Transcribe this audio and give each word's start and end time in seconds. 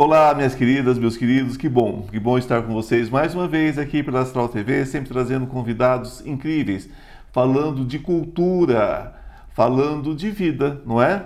Olá, 0.00 0.32
minhas 0.32 0.54
queridas, 0.54 0.96
meus 0.96 1.16
queridos, 1.16 1.56
que 1.56 1.68
bom, 1.68 2.06
que 2.08 2.20
bom 2.20 2.38
estar 2.38 2.62
com 2.62 2.72
vocês 2.72 3.10
mais 3.10 3.34
uma 3.34 3.48
vez 3.48 3.80
aqui 3.80 4.00
pela 4.00 4.20
Astral 4.20 4.48
TV, 4.48 4.86
sempre 4.86 5.08
trazendo 5.08 5.44
convidados 5.48 6.24
incríveis, 6.24 6.88
falando 7.32 7.84
de 7.84 7.98
cultura, 7.98 9.12
falando 9.56 10.14
de 10.14 10.30
vida, 10.30 10.80
não 10.86 11.02
é? 11.02 11.24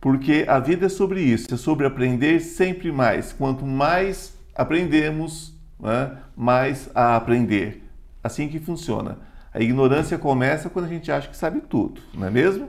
Porque 0.00 0.44
a 0.48 0.58
vida 0.58 0.86
é 0.86 0.88
sobre 0.88 1.22
isso, 1.22 1.54
é 1.54 1.56
sobre 1.56 1.86
aprender 1.86 2.40
sempre 2.40 2.90
mais. 2.90 3.32
Quanto 3.32 3.64
mais 3.64 4.36
aprendemos, 4.52 5.54
né, 5.78 6.10
mais 6.36 6.90
a 6.96 7.14
aprender. 7.14 7.88
Assim 8.20 8.48
que 8.48 8.58
funciona. 8.58 9.16
A 9.54 9.60
ignorância 9.60 10.18
começa 10.18 10.68
quando 10.68 10.86
a 10.86 10.88
gente 10.88 11.12
acha 11.12 11.28
que 11.28 11.36
sabe 11.36 11.60
tudo, 11.60 12.00
não 12.12 12.26
é 12.26 12.30
mesmo? 12.32 12.68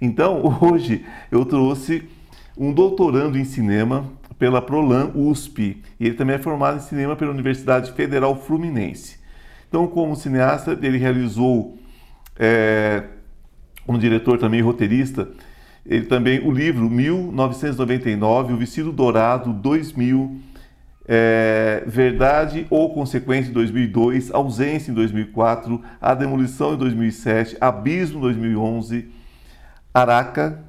Então, 0.00 0.56
hoje 0.58 1.04
eu 1.30 1.44
trouxe 1.44 2.08
um 2.56 2.72
doutorando 2.72 3.36
em 3.36 3.44
cinema 3.44 4.10
pela 4.38 4.60
Prolan 4.60 5.10
USP 5.14 5.82
e 5.98 6.06
ele 6.06 6.14
também 6.14 6.36
é 6.36 6.38
formado 6.38 6.78
em 6.78 6.80
cinema 6.80 7.16
pela 7.16 7.30
Universidade 7.30 7.92
Federal 7.92 8.36
Fluminense. 8.36 9.18
Então, 9.68 9.86
como 9.86 10.14
cineasta, 10.14 10.78
ele 10.80 10.98
realizou, 10.98 11.78
é, 12.38 13.04
como 13.84 13.98
diretor 13.98 14.38
também 14.38 14.60
roteirista, 14.60 15.28
ele 15.84 16.06
também 16.06 16.40
o 16.40 16.50
livro 16.50 16.90
1999, 16.90 18.52
O 18.52 18.56
Vestido 18.56 18.92
Dourado 18.92 19.52
2000, 19.52 20.40
é, 21.08 21.84
Verdade 21.86 22.66
ou 22.68 22.92
Consequência 22.92 23.50
em 23.50 23.52
2002, 23.52 24.32
Ausência 24.32 24.90
em 24.90 24.94
2004, 24.94 25.80
A 26.00 26.14
Demolição 26.14 26.74
em 26.74 26.76
2007, 26.76 27.56
Abismo 27.60 28.18
em 28.18 28.22
2011, 28.22 29.08
Araca 29.94 30.65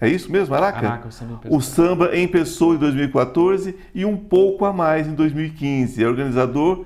é 0.00 0.08
isso 0.08 0.30
mesmo, 0.30 0.54
Araca? 0.54 0.86
Araca 0.86 1.08
o, 1.08 1.12
samba 1.12 1.40
o 1.48 1.60
samba 1.60 2.16
em 2.16 2.28
pessoa 2.28 2.74
em 2.74 2.78
2014 2.78 3.76
e 3.94 4.04
um 4.04 4.16
pouco 4.16 4.64
a 4.64 4.72
mais 4.72 5.06
em 5.06 5.14
2015. 5.14 6.02
É 6.02 6.06
organizador 6.06 6.84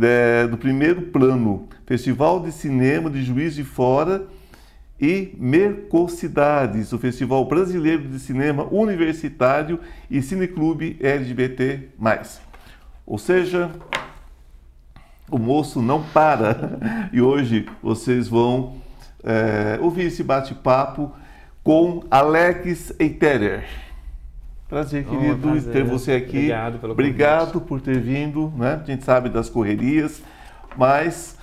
é, 0.00 0.46
do 0.46 0.58
primeiro 0.58 1.02
plano 1.02 1.68
Festival 1.86 2.40
de 2.40 2.52
Cinema 2.52 3.08
de 3.08 3.22
Juiz 3.22 3.54
de 3.54 3.64
Fora 3.64 4.26
e 5.00 5.34
Mercocidades, 5.38 6.92
o 6.92 6.98
Festival 6.98 7.44
Brasileiro 7.46 8.06
de 8.06 8.18
Cinema 8.18 8.64
Universitário 8.70 9.80
e 10.10 10.20
Cineclube 10.20 10.98
LGBT+. 11.00 11.88
Ou 13.06 13.16
seja, 13.16 13.70
o 15.30 15.38
moço 15.38 15.80
não 15.80 16.02
para. 16.02 16.78
E 17.12 17.20
hoje 17.20 17.66
vocês 17.82 18.28
vão 18.28 18.76
é, 19.24 19.78
ouvir 19.80 20.04
esse 20.04 20.22
bate-papo 20.22 21.12
com 21.62 22.02
Alex 22.10 22.94
Eiterer. 22.98 23.64
Prazer, 24.68 25.04
querido, 25.04 25.48
oh, 25.48 25.52
prazer. 25.52 25.72
ter 25.72 25.84
você 25.84 26.12
aqui. 26.12 26.36
Obrigado 26.36 26.78
pelo 26.78 26.92
Obrigado 26.92 27.52
convite. 27.54 27.68
por 27.68 27.80
ter 27.80 28.00
vindo, 28.00 28.52
né? 28.56 28.80
A 28.82 28.86
gente 28.86 29.04
sabe 29.04 29.28
das 29.28 29.50
correrias, 29.50 30.22
mas 30.76 31.36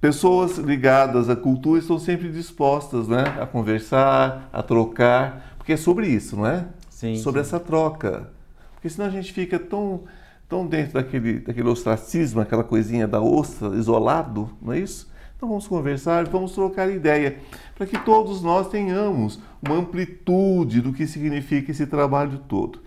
pessoas 0.00 0.58
ligadas 0.58 1.30
à 1.30 1.34
cultura 1.34 1.80
estão 1.80 1.98
sempre 1.98 2.28
dispostas, 2.30 3.08
né, 3.08 3.24
a 3.40 3.46
conversar, 3.46 4.50
a 4.52 4.62
trocar, 4.62 5.54
porque 5.56 5.72
é 5.72 5.76
sobre 5.78 6.06
isso, 6.06 6.36
não 6.36 6.46
é? 6.46 6.66
Sim. 6.90 7.16
Sobre 7.16 7.42
sim. 7.42 7.48
essa 7.48 7.58
troca. 7.58 8.28
Porque 8.74 8.90
senão 8.90 9.08
a 9.08 9.10
gente 9.10 9.32
fica 9.32 9.58
tão 9.58 10.02
tão 10.46 10.66
dentro 10.66 10.92
daquele 10.92 11.38
daquele 11.40 11.68
ostracismo, 11.68 12.42
aquela 12.42 12.62
coisinha 12.62 13.08
da 13.08 13.22
ostra, 13.22 13.68
isolado, 13.68 14.50
não 14.60 14.74
é 14.74 14.80
isso? 14.80 15.10
Então 15.36 15.48
vamos 15.48 15.66
conversar, 15.66 16.26
vamos 16.28 16.52
trocar 16.52 16.90
ideia, 16.90 17.38
para 17.74 17.86
que 17.86 17.98
todos 17.98 18.42
nós 18.42 18.68
tenhamos 18.68 19.40
uma 19.60 19.76
amplitude 19.76 20.80
do 20.80 20.92
que 20.92 21.06
significa 21.06 21.70
esse 21.70 21.86
trabalho 21.86 22.38
todo. 22.48 22.80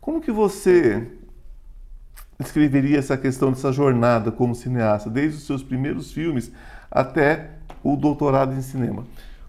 Como 0.00 0.20
que 0.20 0.30
você 0.30 1.06
escreveria 2.38 2.98
essa 2.98 3.16
questão 3.16 3.50
dessa 3.50 3.72
jornada 3.72 4.30
como 4.30 4.54
cineasta, 4.54 5.08
desde 5.08 5.38
os 5.38 5.46
seus 5.46 5.62
primeiros 5.62 6.12
filmes 6.12 6.52
até 6.90 7.52
o 7.82 7.96
doutorado 7.96 8.52
em 8.54 8.60
cinema? 8.60 9.06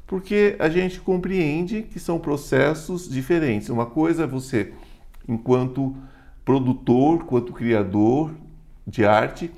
Porque 0.07 0.55
a 0.59 0.69
gente 0.69 1.01
compreende 1.01 1.81
que 1.81 1.99
são 1.99 2.19
processos 2.19 3.09
diferentes. 3.09 3.69
Uma 3.69 3.87
coisa 3.87 4.23
é 4.23 4.27
você, 4.27 4.71
enquanto 5.27 5.95
produtor, 6.45 7.21
enquanto 7.23 7.51
criador 7.51 8.31
de 8.85 9.03
arte, 9.03 9.51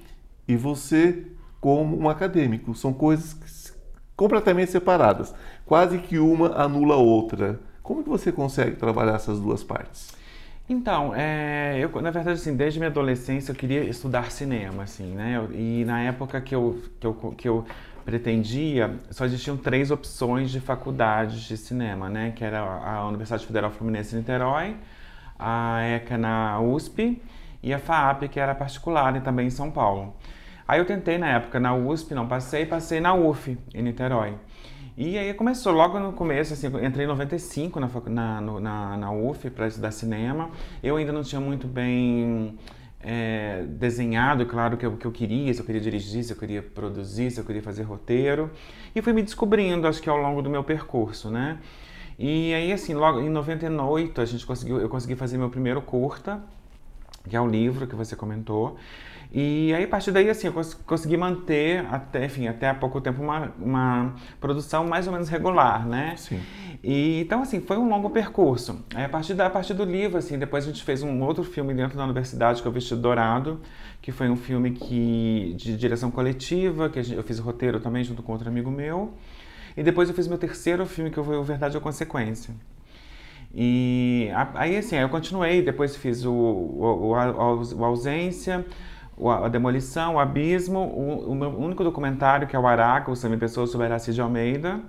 e 0.48 0.56
você 0.56 1.28
como 1.60 1.98
um 1.98 2.10
acadêmico. 2.10 2.74
São 2.76 2.94
coisas 2.94 3.76
completamente 4.16 4.72
separadas. 4.72 5.34
Quase 5.66 6.00
que 6.00 6.18
uma 6.18 6.56
anula 6.62 6.96
a 6.96 6.98
outra. 6.98 7.60
Como 7.84 8.04
que 8.04 8.10
você 8.10 8.32
consegue 8.32 8.76
trabalhar 8.76 9.16
essas 9.16 9.40
duas 9.40 9.64
partes? 9.64 10.18
Então, 10.70 11.14
é, 11.16 11.78
eu, 11.80 11.90
na 12.02 12.12
verdade, 12.12 12.40
assim, 12.40 12.54
desde 12.54 12.78
minha 12.78 12.90
adolescência 12.90 13.52
eu 13.52 13.56
queria 13.56 13.86
estudar 13.86 14.32
cinema, 14.32 14.84
assim, 14.84 15.16
né? 15.16 15.42
E 15.54 15.86
na 15.86 16.02
época 16.02 16.42
que 16.42 16.54
eu, 16.54 16.82
que 17.00 17.08
eu, 17.08 17.14
que 17.38 17.48
eu 17.48 17.66
pretendia, 18.04 19.00
só 19.10 19.24
existiam 19.24 19.56
três 19.56 19.92
opções 19.92 20.52
de 20.52 20.60
faculdades 20.60 21.42
de 21.44 21.56
cinema, 21.56 22.10
né? 22.10 22.34
Que 22.36 22.44
era 22.44 22.60
a 22.60 23.08
Universidade 23.08 23.46
Federal 23.46 23.72
Fluminense 23.72 24.10
de 24.10 24.18
Niterói, 24.18 24.76
a 25.40 25.84
ECA 25.84 26.18
na 26.18 26.60
USP 26.60 27.22
e 27.64 27.74
a 27.74 27.80
FAAP, 27.80 28.28
que 28.28 28.40
era 28.40 28.54
particular 28.54 29.16
e 29.16 29.22
também 29.22 29.48
em 29.48 29.50
São 29.50 29.72
Paulo. 29.72 30.16
Aí 30.68 30.80
eu 30.80 30.86
tentei 30.86 31.18
na 31.18 31.30
época 31.30 31.60
na 31.60 31.74
USP, 31.74 32.14
não 32.14 32.28
passei, 32.28 32.66
passei 32.66 33.00
na 33.00 33.14
UF, 33.14 33.58
em 33.74 33.82
Niterói. 33.82 34.36
E 34.98 35.18
aí 35.18 35.34
começou 35.34 35.72
logo 35.72 36.00
no 36.00 36.12
começo, 36.12 36.54
assim, 36.54 36.68
entrei 36.84 37.06
em 37.06 37.08
95 37.08 37.80
na, 37.80 37.88
na, 38.10 38.42
na, 38.60 38.98
na 38.98 39.12
UF 39.12 39.50
para 39.52 39.68
estudar 39.68 39.92
cinema. 39.92 40.50
Eu 40.82 40.98
ainda 40.98 41.12
não 41.12 41.22
tinha 41.22 41.40
muito 41.40 41.68
bem 41.68 42.58
é, 43.00 43.64
desenhado, 43.70 44.46
claro, 44.46 44.76
o 44.76 44.78
que 44.78 44.86
eu, 44.86 44.98
que 44.98 45.06
eu 45.06 45.12
queria, 45.12 45.54
se 45.54 45.60
eu 45.60 45.66
queria 45.66 45.80
dirigir, 45.80 46.24
se 46.24 46.34
eu 46.34 46.38
queria 46.38 46.62
produzir, 46.62 47.32
se 47.32 47.40
eu 47.40 47.46
queria 47.46 47.62
fazer 47.62 47.84
roteiro. 47.84 48.50
E 48.96 49.02
fui 49.02 49.14
me 49.14 49.22
descobrindo, 49.22 49.88
acho 49.88 50.02
que 50.02 50.10
ao 50.10 50.18
longo 50.18 50.42
do 50.42 50.50
meu 50.50 50.64
percurso, 50.64 51.30
né? 51.30 51.60
E 52.20 52.54
aí, 52.54 52.74
assim, 52.74 52.96
logo 52.96 53.22
em 53.22 53.30
98, 53.30 54.20
a 54.20 54.26
gente 54.26 54.46
conseguiu, 54.46 54.82
eu 54.82 54.90
consegui 54.90 55.16
fazer 55.16 55.38
meu 55.38 55.50
primeiro 55.50 55.82
curta, 55.82 56.42
que 57.28 57.36
é 57.36 57.42
o 57.42 57.48
livro 57.48 57.88
que 57.88 57.96
você 57.96 58.16
comentou. 58.16 58.78
E 59.32 59.74
aí, 59.74 59.84
a 59.84 59.88
partir 59.88 60.12
daí, 60.12 60.30
assim, 60.30 60.48
eu 60.48 60.54
cons 60.54 60.74
consegui 60.74 61.18
manter, 61.18 61.86
até, 61.92 62.26
enfim, 62.26 62.48
até 62.48 62.70
há 62.70 62.74
pouco 62.74 63.02
tempo, 63.02 63.22
uma, 63.22 63.52
uma 63.60 64.16
produção 64.40 64.88
mais 64.88 65.06
ou 65.06 65.14
menos 65.14 65.28
regular, 65.28 65.86
né? 65.86 66.16
Sim. 66.16 66.40
E, 66.84 67.22
então, 67.22 67.42
assim, 67.42 67.60
foi 67.60 67.78
um 67.78 67.90
longo 67.90 68.10
percurso. 68.10 68.86
Aí, 68.96 69.04
a 69.04 69.10
partir, 69.10 69.34
da, 69.34 69.48
a 69.48 69.50
partir 69.50 69.74
do 69.74 69.84
livro, 69.84 70.18
assim, 70.18 70.40
depois 70.40 70.64
a 70.64 70.68
gente 70.68 70.84
fez 70.84 71.04
um 71.04 71.22
outro 71.22 71.44
filme 71.44 71.74
dentro 71.74 71.98
da 71.98 72.06
universidade, 72.06 72.62
que 72.62 72.68
é 72.68 72.72
o 72.72 72.74
Vestido 72.74 73.02
Dourado, 73.02 73.60
que 74.02 74.12
foi 74.12 74.30
um 74.30 74.38
filme 74.38 74.72
que, 74.72 75.54
de 75.58 75.76
direção 75.76 76.10
coletiva, 76.10 76.90
que 76.90 77.00
eu 77.00 77.24
fiz 77.24 77.40
o 77.40 77.44
roteiro 77.44 77.80
também 77.82 78.04
junto 78.04 78.24
com 78.24 78.32
outro 78.32 78.48
amigo 78.48 78.72
meu. 78.72 79.14
E 79.76 79.84
depois 79.84 80.08
eu 80.08 80.16
fiz 80.16 80.28
meu 80.28 80.38
terceiro 80.38 80.86
filme, 80.86 81.12
que 81.12 81.22
foi 81.22 81.38
o 81.38 81.44
Verdade 81.44 81.76
ou 81.76 81.82
Consequência. 81.82 82.54
E 83.54 84.30
aí, 84.54 84.78
assim, 84.78 84.96
eu 84.98 85.10
continuei, 85.10 85.62
depois 85.62 85.96
fiz 85.96 86.26
o, 86.26 86.32
o, 86.32 87.12
o, 87.12 87.86
Ausência, 87.86 88.66
a 89.44 89.48
Demolição, 89.48 90.16
o 90.16 90.20
Abismo, 90.20 90.80
o, 90.80 91.32
o, 91.32 91.36
meu 91.36 91.50
único 91.50 91.84
documentário, 91.84 92.48
que 92.48 92.56
é 92.56 92.60
o 92.60 92.68
Araca, 92.68 93.10
o 93.10 93.16
Sami 93.16 93.38
Pessoa 93.38 93.66
sobre 93.66 93.88
Araci 93.88 94.14
de 94.14 94.22
Almeida, 94.22 94.80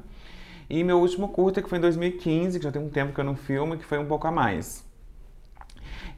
e 0.69 0.85
meu 0.85 0.99
último 0.99 1.29
curta, 1.29 1.63
que 1.63 1.69
foi 1.69 1.79
em 1.79 1.81
2015, 1.81 2.59
que 2.59 2.65
já 2.65 2.71
tem 2.71 2.83
um 2.83 2.91
tempo 2.91 3.15
que 3.15 3.21
eu 3.21 3.25
não 3.25 3.35
filmo, 3.35 3.77
que 3.77 3.85
foi 3.85 3.99
um 3.99 4.07
pouco 4.07 4.27
a 4.27 4.31
mais. 4.31 4.87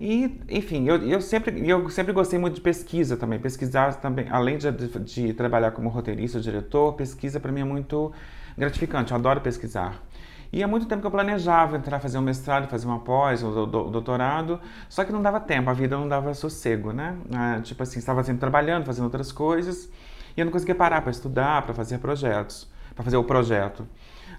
E, 0.01 0.41
enfim, 0.49 0.89
eu, 0.89 0.97
eu, 0.97 1.21
sempre, 1.21 1.69
eu 1.69 1.91
sempre 1.91 2.13
gostei 2.15 2.39
muito 2.39 2.55
de 2.55 2.61
pesquisa 2.63 3.19
também. 3.19 3.39
Pesquisar 3.39 3.95
também, 3.97 4.27
além 4.31 4.57
de, 4.57 4.71
de, 4.73 5.35
trabalhar 5.35 5.73
como 5.73 5.91
roteirista 5.91 6.41
diretor, 6.41 6.95
pesquisa 6.95 7.39
para 7.39 7.53
mim 7.53 7.61
é 7.61 7.65
muito 7.65 8.11
gratificante. 8.57 9.13
Eu 9.13 9.19
adoro 9.19 9.43
pesquisar. 9.43 10.03
E 10.53 10.63
há 10.63 10.69
muito 10.69 10.87
tempo 10.87 11.01
que 11.01 11.07
eu 11.07 11.11
planejava 11.11 11.77
entrar, 11.77 12.01
fazer 12.01 12.19
um 12.19 12.23
mestrado, 12.23 12.69
fazer 12.69 12.87
uma 12.87 12.99
pós, 12.99 13.43
um 13.43 13.53
doutorado, 13.67 14.61
só 14.89 15.05
que 15.05 15.13
não 15.13 15.23
dava 15.23 15.39
tempo, 15.39 15.71
a 15.71 15.73
vida 15.73 15.97
não 15.97 16.09
dava 16.09 16.35
sossego, 16.35 16.93
né? 16.93 17.17
Ah, 17.33 17.61
tipo 17.63 17.81
assim, 17.83 18.01
estava 18.01 18.25
sempre 18.25 18.41
trabalhando, 18.41 18.85
fazendo 18.85 19.05
outras 19.05 19.31
coisas, 19.31 19.89
e 20.37 20.41
eu 20.41 20.45
não 20.45 20.53
conseguia 20.53 20.75
parar 20.75 21.03
para 21.03 21.13
estudar, 21.13 21.63
para 21.63 21.73
fazer 21.73 21.99
projetos, 21.99 22.69
para 22.95 23.05
fazer 23.05 23.17
o 23.17 23.25
projeto. 23.25 23.87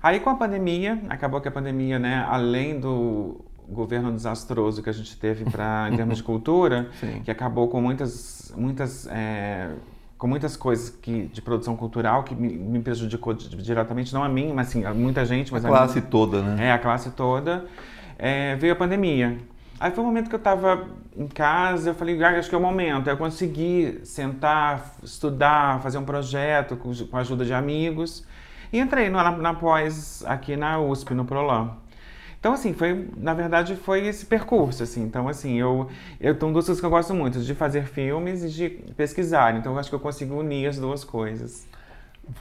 Aí 0.04 0.20
com 0.20 0.30
a 0.30 0.36
pandemia, 0.36 1.02
acabou 1.08 1.40
que 1.40 1.48
a 1.48 1.52
pandemia, 1.52 1.98
né, 1.98 2.26
além 2.28 2.80
do 2.80 3.46
governo 3.70 4.12
desastroso 4.12 4.84
que 4.84 4.90
a 4.90 4.94
gente 4.94 5.18
teve 5.18 5.46
para 5.46 5.88
em 5.90 5.96
termos 5.96 6.18
de 6.18 6.24
cultura, 6.26 6.90
que 7.24 7.32
acabou 7.32 7.70
com 7.70 7.80
muitas 7.80 8.54
muitas 8.58 9.08
é, 9.08 9.70
com 10.22 10.28
muitas 10.28 10.56
coisas 10.56 10.92
que, 10.92 11.24
de 11.34 11.42
produção 11.42 11.76
cultural 11.76 12.24
que 12.24 12.36
me, 12.36 12.48
me 12.50 12.80
prejudicou 12.80 13.34
diretamente, 13.34 14.14
não 14.14 14.24
a 14.24 14.30
mim, 14.30 14.54
mas 14.54 14.68
sim 14.68 14.86
a 14.86 14.94
muita 14.94 15.26
gente. 15.26 15.52
Mas 15.52 15.66
a, 15.66 15.68
a 15.68 15.72
classe 15.72 16.00
mim, 16.00 16.06
toda, 16.12 16.44
né? 16.44 16.68
É, 16.68 16.72
a 16.72 16.78
classe 16.78 17.10
toda. 17.10 17.66
É, 18.20 18.56
veio 18.56 18.74
a 18.74 18.76
pandemia. 18.76 19.40
Aí 19.80 19.90
foi 19.90 20.04
o 20.04 20.06
um 20.06 20.10
momento 20.12 20.30
que 20.30 20.36
eu 20.36 20.38
estava 20.38 20.86
em 21.18 21.26
casa, 21.26 21.90
eu 21.90 21.96
falei, 21.96 22.24
ah, 22.24 22.38
acho 22.38 22.48
que 22.48 22.54
é 22.54 22.58
o 22.60 22.62
momento. 22.62 23.10
Aí 23.10 23.16
eu 23.16 23.18
consegui 23.18 24.00
sentar, 24.04 24.94
estudar, 25.02 25.82
fazer 25.82 25.98
um 25.98 26.06
projeto 26.06 26.78
com, 26.78 26.94
com 26.94 27.18
a 27.18 27.22
ajuda 27.22 27.44
de 27.44 27.56
amigos. 27.56 28.24
E 28.72 28.78
entrei 28.78 29.10
na, 29.10 29.32
na 29.32 29.56
pós 29.56 30.24
aqui 30.28 30.56
na 30.56 30.80
USP, 30.80 31.16
no 31.16 31.26
Prolan. 31.26 31.72
Então, 32.42 32.54
assim, 32.54 32.74
foi, 32.74 33.08
na 33.18 33.36
verdade, 33.36 33.76
foi 33.76 34.08
esse 34.08 34.26
percurso, 34.26 34.82
assim. 34.82 35.04
Então, 35.04 35.28
assim, 35.28 35.60
eu, 35.60 35.88
eu 36.20 36.34
tenho 36.34 36.52
duas 36.52 36.66
coisas 36.66 36.80
que 36.80 36.86
eu 36.88 36.90
gosto 36.90 37.14
muito, 37.14 37.40
de 37.40 37.54
fazer 37.54 37.86
filmes 37.86 38.44
e 38.44 38.50
de 38.50 38.70
pesquisar. 38.98 39.56
Então, 39.56 39.74
eu 39.74 39.80
acho 39.80 39.90
que 39.90 39.96
eu 39.96 40.00
consigo 40.00 40.40
unir 40.40 40.66
as 40.66 40.80
duas 40.80 41.04
coisas. 41.04 41.68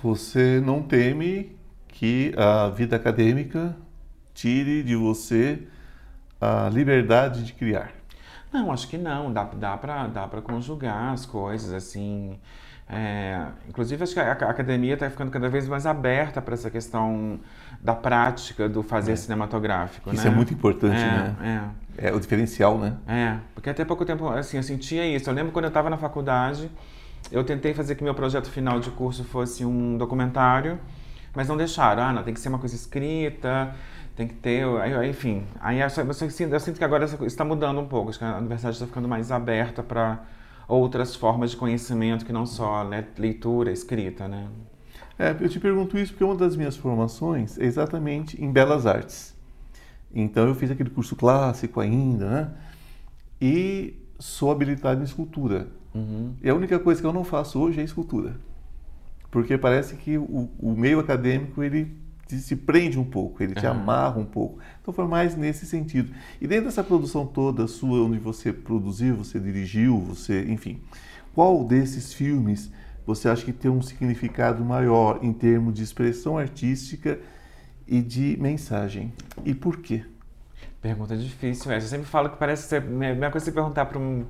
Você 0.03 0.59
não 0.65 0.83
teme 0.83 1.55
que 1.87 2.33
a 2.35 2.71
vida 2.71 2.97
acadêmica 2.97 3.77
tire 4.33 4.83
de 4.83 4.97
você 4.97 5.69
a 6.41 6.71
liberdade 6.71 7.45
de 7.45 7.53
criar? 7.53 7.93
Não, 8.51 8.73
acho 8.73 8.89
que 8.89 8.97
não. 8.97 9.31
Dá, 9.31 9.45
dá 9.45 9.77
para 9.77 10.07
dá 10.07 10.27
conjugar 10.41 11.13
as 11.13 11.27
coisas, 11.27 11.75
assim. 11.75 12.39
É, 12.93 13.47
inclusive, 13.69 14.03
acho 14.03 14.15
que 14.15 14.21
a, 14.21 14.33
a 14.33 14.51
academia 14.51 14.95
está 14.95 15.09
ficando 15.09 15.31
cada 15.31 15.49
vez 15.49 15.69
mais 15.69 15.87
aberta 15.87 16.43
para 16.43 16.55
essa 16.55 16.69
questão 16.69 17.39
da 17.81 17.95
prática 17.95 18.69
do 18.69 18.83
fazer 18.83 19.13
é. 19.13 19.17
cinematográfico. 19.17 20.13
Isso 20.13 20.25
né? 20.25 20.31
é 20.31 20.35
muito 20.35 20.53
importante, 20.53 20.97
é, 20.97 21.07
né? 21.07 21.71
É. 21.97 22.09
é 22.09 22.13
o 22.13 22.19
diferencial, 22.19 22.77
né? 22.79 22.97
É, 23.07 23.37
porque 23.55 23.71
até 23.71 23.85
pouco 23.85 24.05
tempo, 24.05 24.29
assim, 24.29 24.57
eu 24.57 24.63
sentia 24.63 25.07
isso. 25.07 25.31
Eu 25.31 25.35
lembro 25.35 25.53
quando 25.53 25.67
eu 25.67 25.71
estava 25.71 25.89
na 25.89 25.97
faculdade, 25.97 26.69
eu 27.31 27.45
tentei 27.45 27.73
fazer 27.73 27.95
que 27.95 28.03
meu 28.03 28.15
projeto 28.15 28.51
final 28.51 28.81
de 28.81 28.91
curso 28.91 29.23
fosse 29.23 29.65
um 29.65 29.97
documentário, 29.97 30.79
mas 31.33 31.47
não 31.47 31.57
deixaram. 31.57 32.03
Ah, 32.03 32.13
não, 32.13 32.25
tem 32.25 32.35
que 32.35 32.41
ser 32.41 32.49
uma 32.49 32.59
coisa 32.59 32.75
escrita, 32.75 33.73
tem 34.17 34.27
que 34.27 34.35
ter, 34.35 34.67
enfim. 35.09 35.45
Aí 35.61 35.79
eu, 35.79 35.87
eu, 35.87 36.13
sinto, 36.13 36.53
eu 36.53 36.61
sinto 36.61 36.77
que 36.77 36.85
agora 36.85 37.05
está 37.05 37.45
mudando 37.45 37.81
um 37.81 37.87
pouco. 37.87 38.11
Acho 38.11 38.19
que 38.19 38.25
a 38.25 38.37
universidade 38.39 38.75
está 38.75 38.87
ficando 38.87 39.07
mais 39.07 39.31
aberta 39.31 39.81
para 39.81 40.19
outras 40.75 41.15
formas 41.17 41.51
de 41.51 41.57
conhecimento 41.57 42.25
que 42.25 42.33
não 42.33 42.47
só 42.47 42.87
leitura, 43.19 43.73
escrita, 43.73 44.29
né? 44.29 44.49
É, 45.19 45.37
eu 45.39 45.49
te 45.49 45.61
pergunto 45.61 45.99
isso 45.99 46.13
porque 46.13 46.25
uma 46.25 46.35
das 46.35 46.57
minhas 46.57 46.77
formações 46.77 47.59
é 47.59 47.65
exatamente 47.65 48.43
em 48.43 48.51
belas 48.51 48.87
artes. 48.87 49.37
Então 50.15 50.49
eu 50.49 50.55
fiz 50.55 50.71
aquele 50.71 50.91
curso 50.91 51.15
clássico 51.15 51.81
ainda, 51.81 52.31
né? 52.31 52.51
E 53.41 53.95
sou 54.19 54.51
habilitado 54.51 55.01
em 55.01 55.05
escultura. 55.05 55.69
Uhum. 55.95 56.35
E 56.43 56.49
a 56.49 56.55
única 56.55 56.79
coisa 56.79 57.01
que 57.01 57.07
eu 57.07 57.13
não 57.13 57.25
faço 57.25 57.61
hoje 57.61 57.81
é 57.81 57.85
escultura. 57.85 58.37
Porque 59.31 59.57
parece 59.59 59.97
que 59.97 60.19
o, 60.19 60.49
o 60.59 60.73
meio 60.73 60.99
acadêmico 60.99 61.63
ele 61.63 61.97
se 62.39 62.57
prende 62.57 62.99
um 62.99 63.05
pouco, 63.05 63.43
ele 63.43 63.55
te 63.55 63.65
uhum. 63.67 63.73
amarra 63.73 64.19
um 64.19 64.25
pouco. 64.25 64.59
Então 64.81 64.93
foi 64.93 65.07
mais 65.07 65.37
nesse 65.37 65.67
sentido. 65.67 66.13
E 66.41 66.47
dentro 66.47 66.67
dessa 66.67 66.85
produção 66.85 67.27
toda 67.27 67.67
sua, 67.67 68.05
onde 68.05 68.19
você 68.19 68.53
produziu, 68.53 69.17
você 69.17 69.41
dirigiu, 69.41 69.99
você, 69.99 70.45
enfim, 70.45 70.81
qual 71.35 71.65
desses 71.65 72.13
filmes 72.13 72.71
você 73.07 73.29
acha 73.29 73.45
que 73.45 73.53
tem 73.53 73.71
um 73.71 73.83
significado 73.83 74.65
maior 74.65 75.19
em 75.23 75.33
termos 75.33 75.75
de 75.75 75.83
expressão 75.83 76.39
artística 76.39 77.19
e 77.87 78.01
de 78.01 78.37
mensagem? 78.41 79.13
E 79.45 79.55
por 79.55 79.79
quê? 79.79 80.05
Pergunta 80.81 81.17
difícil, 81.17 81.73
essa. 81.73 81.87
Eu 81.87 81.91
sempre 81.91 82.07
falo 82.07 82.31
que 82.31 82.37
parece 82.37 82.69
ser 82.69 82.77
a 82.77 82.81
mesma 82.81 83.31
coisa 83.31 83.51
que 83.51 83.53
perguntar 83.53 83.87
para 83.87 83.99
um 83.99 84.25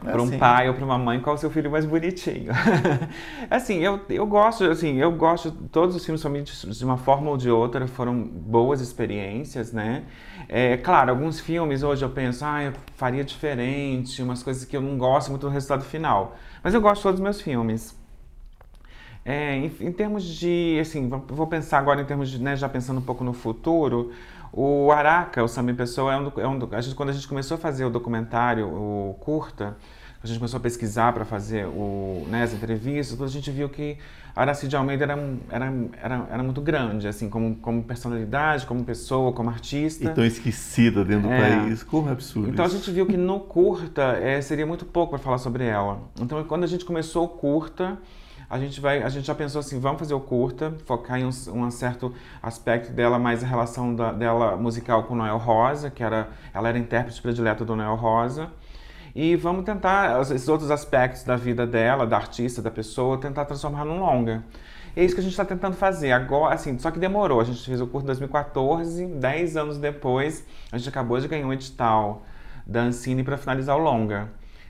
para 0.00 0.22
um 0.22 0.38
pai 0.38 0.68
ou 0.68 0.74
para 0.74 0.84
uma 0.84 0.98
mãe 0.98 1.20
qual 1.20 1.34
é 1.34 1.38
o 1.38 1.40
seu 1.40 1.50
filho 1.50 1.70
mais 1.70 1.84
bonitinho. 1.84 2.52
assim, 3.50 3.78
eu, 3.78 4.00
eu 4.08 4.26
gosto, 4.26 4.64
assim, 4.64 4.96
eu 4.96 5.10
gosto, 5.12 5.50
todos 5.50 5.96
os 5.96 6.04
filmes 6.04 6.20
somente 6.20 6.66
de 6.68 6.84
uma 6.84 6.96
forma 6.96 7.30
ou 7.30 7.36
de 7.36 7.50
outra 7.50 7.86
foram 7.86 8.22
boas 8.22 8.80
experiências, 8.80 9.72
né? 9.72 10.04
É, 10.48 10.76
claro, 10.76 11.10
alguns 11.10 11.40
filmes 11.40 11.82
hoje 11.82 12.04
eu 12.04 12.10
penso, 12.10 12.44
ah, 12.44 12.64
eu 12.64 12.72
faria 12.96 13.24
diferente, 13.24 14.22
umas 14.22 14.42
coisas 14.42 14.64
que 14.64 14.76
eu 14.76 14.80
não 14.80 14.98
gosto 14.98 15.30
muito 15.30 15.42
do 15.42 15.48
resultado 15.48 15.84
final. 15.84 16.36
Mas 16.62 16.74
eu 16.74 16.80
gosto 16.80 16.96
de 16.96 17.02
todos 17.02 17.20
os 17.20 17.24
meus 17.24 17.40
filmes. 17.40 17.96
É, 19.28 19.56
em, 19.56 19.72
em, 19.80 19.90
termos 19.90 20.22
de, 20.22 20.78
assim, 20.80 21.08
vou 21.08 21.48
pensar 21.48 21.78
agora 21.78 22.00
em 22.00 22.04
termos 22.04 22.30
de, 22.30 22.40
né, 22.40 22.54
já 22.54 22.68
pensando 22.68 22.98
um 22.98 23.02
pouco 23.02 23.24
no 23.24 23.32
futuro, 23.32 24.12
o 24.56 24.90
Araca, 24.90 25.44
o 25.44 25.48
Sami 25.48 25.74
Pessoa, 25.74 26.14
é 26.14 26.16
um, 26.16 26.32
é 26.38 26.48
um 26.48 26.68
a 26.72 26.80
gente, 26.80 26.94
quando 26.94 27.10
a 27.10 27.12
gente 27.12 27.28
começou 27.28 27.56
a 27.56 27.58
fazer 27.58 27.84
o 27.84 27.90
documentário, 27.90 28.66
o 28.66 29.14
curta, 29.20 29.76
a 30.24 30.26
gente 30.26 30.38
começou 30.38 30.56
a 30.56 30.60
pesquisar 30.60 31.12
para 31.12 31.26
fazer 31.26 31.66
o, 31.66 32.26
né, 32.30 32.42
as 32.42 32.54
entrevistas, 32.54 33.20
a 33.20 33.26
gente 33.28 33.50
viu 33.50 33.68
que 33.68 33.98
Aracide 34.34 34.74
Almeida 34.74 35.04
era, 35.04 35.18
era, 35.50 35.74
era, 36.02 36.26
era 36.30 36.42
muito 36.42 36.62
grande, 36.62 37.06
assim, 37.06 37.28
como, 37.28 37.56
como 37.56 37.82
personalidade, 37.84 38.64
como 38.64 38.82
pessoa, 38.82 39.30
como 39.30 39.50
artista. 39.50 40.04
E 40.04 40.08
tão 40.08 40.24
esquecida 40.24 41.04
dentro 41.04 41.30
é. 41.30 41.36
do 41.36 41.62
país, 41.62 41.82
como 41.82 42.08
é 42.08 42.12
absurdo 42.12 42.48
Então 42.48 42.64
isso. 42.64 42.76
a 42.76 42.78
gente 42.78 42.90
viu 42.90 43.04
que 43.04 43.16
no 43.16 43.40
curta 43.40 44.02
é, 44.22 44.40
seria 44.40 44.66
muito 44.66 44.86
pouco 44.86 45.10
para 45.10 45.18
falar 45.18 45.38
sobre 45.38 45.64
ela. 45.64 46.00
Então 46.18 46.42
quando 46.44 46.64
a 46.64 46.66
gente 46.66 46.86
começou 46.86 47.26
o 47.26 47.28
curta, 47.28 47.98
a 48.48 48.58
gente 48.58 48.80
vai, 48.80 49.02
a 49.02 49.08
gente 49.08 49.26
já 49.26 49.34
pensou 49.34 49.58
assim, 49.58 49.80
vamos 49.80 49.98
fazer 49.98 50.14
o 50.14 50.20
curta, 50.20 50.74
focar 50.84 51.18
em 51.18 51.24
um, 51.24 51.30
um 51.52 51.70
certo 51.70 52.14
aspecto 52.42 52.92
dela, 52.92 53.18
mais 53.18 53.42
a 53.42 53.46
relação 53.46 53.94
da, 53.94 54.12
dela 54.12 54.56
musical 54.56 55.04
com 55.04 55.14
Noel 55.14 55.38
Rosa, 55.38 55.90
que 55.90 56.02
era, 56.02 56.28
ela 56.54 56.68
era 56.68 56.78
intérprete 56.78 57.20
predileta 57.20 57.64
do 57.64 57.74
Noel 57.74 57.96
Rosa. 57.96 58.50
E 59.14 59.34
vamos 59.34 59.64
tentar 59.64 60.20
esses 60.20 60.46
outros 60.46 60.70
aspectos 60.70 61.24
da 61.24 61.36
vida 61.36 61.66
dela, 61.66 62.06
da 62.06 62.16
artista, 62.16 62.60
da 62.60 62.70
pessoa, 62.70 63.18
tentar 63.18 63.46
transformar 63.46 63.84
num 63.84 63.98
longa. 63.98 64.44
É 64.94 65.04
isso 65.04 65.14
que 65.14 65.20
a 65.20 65.22
gente 65.22 65.32
está 65.32 65.44
tentando 65.44 65.76
fazer 65.76 66.12
agora, 66.12 66.54
assim, 66.54 66.78
só 66.78 66.90
que 66.90 66.98
demorou. 66.98 67.40
A 67.40 67.44
gente 67.44 67.64
fez 67.64 67.80
o 67.80 67.86
curso 67.86 68.04
em 68.04 68.08
2014, 68.08 69.06
10 69.06 69.56
anos 69.56 69.78
depois, 69.78 70.44
a 70.70 70.78
gente 70.78 70.88
acabou 70.88 71.18
de 71.18 71.26
ganhar 71.28 71.46
um 71.46 71.52
edital 71.52 72.22
da 72.66 72.80
Ancine 72.80 73.22
para 73.22 73.36
finalizar 73.36 73.76
o 73.76 73.80
longa. 73.80 74.28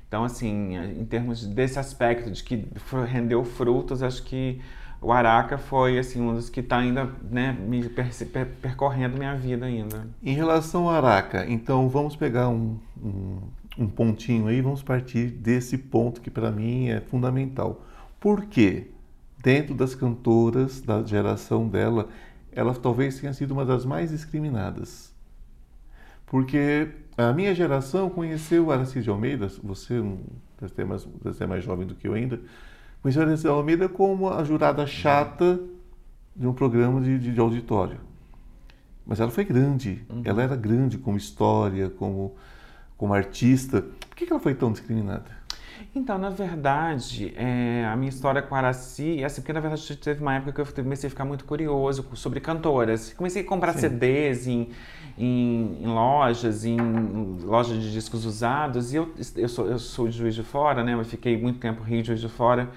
Então, 0.09 0.25
assim, 0.25 0.77
em 0.77 1.05
termos 1.05 1.47
desse 1.47 1.79
aspecto 1.79 2.31
de 2.31 2.43
que 2.43 2.67
rendeu 3.07 3.45
frutos, 3.45 4.03
acho 4.03 4.23
que 4.23 4.61
o 5.01 5.13
Araca 5.13 5.59
foi 5.59 5.99
assim 5.99 6.21
um 6.21 6.35
dos 6.35 6.49
que 6.49 6.61
está 6.61 6.79
ainda 6.79 7.11
né, 7.31 7.53
me 7.53 7.89
per 7.89 8.09
per 8.33 8.47
percorrendo 8.63 9.19
minha 9.19 9.35
vida 9.37 9.67
ainda. 9.67 10.09
Em 10.23 10.33
relação 10.33 10.89
ao 10.89 10.95
Araca, 10.95 11.45
então 11.49 11.89
vamos 11.89 12.17
pegar 12.17 12.49
um, 12.49 12.79
um, 13.03 13.39
um 13.79 13.89
pontinho 13.89 14.47
aí, 14.47 14.61
vamos 14.61 14.83
partir 14.83 15.27
desse 15.27 15.77
ponto 15.77 16.21
que 16.21 16.31
para 16.31 16.51
mim 16.51 16.89
é 16.89 17.01
fundamental. 17.01 17.85
Por 18.19 18.47
quê? 18.47 18.91
Dentro 19.39 19.75
das 19.75 19.95
cantoras 19.95 20.81
da 20.81 21.03
geração 21.05 21.69
dela, 21.69 22.09
ela 22.51 22.75
talvez 22.75 23.21
tenha 23.21 23.33
sido 23.33 23.53
uma 23.53 23.65
das 23.65 23.85
mais 23.85 24.11
discriminadas. 24.11 25.15
Porque 26.25 26.89
a 27.17 27.33
minha 27.33 27.55
geração 27.55 28.11
conheceu 28.11 28.71
Aracide 28.71 29.09
Almeida, 29.09 29.49
você 29.63 30.03
deve 30.61 30.75
ser 30.75 30.85
mais, 30.85 31.05
deve 31.05 31.37
ser 31.37 31.47
mais 31.47 31.65
jovem 31.65 31.87
do 31.87 31.95
que 31.95 32.07
eu 32.07 32.15
ainda, 32.15 32.41
conheceu 33.03 33.23
Aracide 33.23 33.49
Almeida 33.49 33.89
como 33.89 34.31
a 34.31 34.45
jurada 34.45 34.87
chata 34.87 35.59
de 36.35 36.47
um 36.47 36.53
programa 36.53 37.01
de, 37.01 37.19
de, 37.19 37.33
de 37.33 37.41
auditório. 37.41 37.99
Mas 39.07 39.21
ela 39.21 39.31
foi 39.31 39.45
grande, 39.45 40.05
uhum. 40.11 40.23
ela 40.25 40.43
era 40.43 40.57
grande 40.57 40.99
como 40.99 41.17
história, 41.17 41.89
como, 41.89 42.35
como 42.97 43.15
artista. 43.15 43.83
Por 44.09 44.17
que 44.17 44.31
ela 44.31 44.41
foi 44.41 44.55
tão 44.55 44.73
discriminada? 44.73 45.31
Então, 45.95 46.19
na 46.19 46.31
verdade, 46.31 47.33
é, 47.37 47.85
a 47.91 47.97
minha 47.97 48.09
história 48.09 48.43
com 48.43 48.55
a 48.55 48.59
Araci, 48.59 49.25
assim, 49.25 49.41
porque 49.41 49.53
na 49.53 49.61
verdade 49.61 49.97
teve 49.97 50.21
uma 50.21 50.35
época 50.35 50.53
que 50.53 50.61
eu 50.61 50.85
comecei 50.85 51.09
a 51.09 51.11
ficar 51.11 51.25
muito 51.25 51.45
curioso 51.45 52.07
sobre 52.15 52.41
cantoras. 52.41 53.13
Comecei 53.15 53.43
a 53.43 53.45
comprar 53.45 53.73
Sim. 53.75 53.81
CDs 53.81 54.47
em, 54.47 54.69
em, 55.19 55.79
em, 55.83 55.87
lojas, 55.87 56.65
em 56.65 56.77
lojas 57.43 57.83
de 57.83 57.93
discos 57.93 58.25
usados. 58.25 58.93
E 58.93 58.97
eu, 58.97 59.15
eu, 59.37 59.49
sou, 59.49 59.67
eu 59.67 59.79
sou 59.79 60.09
de 60.09 60.17
Juiz 60.17 60.35
de 60.35 60.43
Fora, 60.43 60.85
né? 60.85 60.95
Eu 60.95 61.05
fiquei 61.05 61.37
muito 61.37 61.59
tempo 61.59 61.83
Rio 61.83 62.03
de 62.03 62.09
Juiz 62.09 62.21
de 62.21 62.29
Fora. 62.29 62.71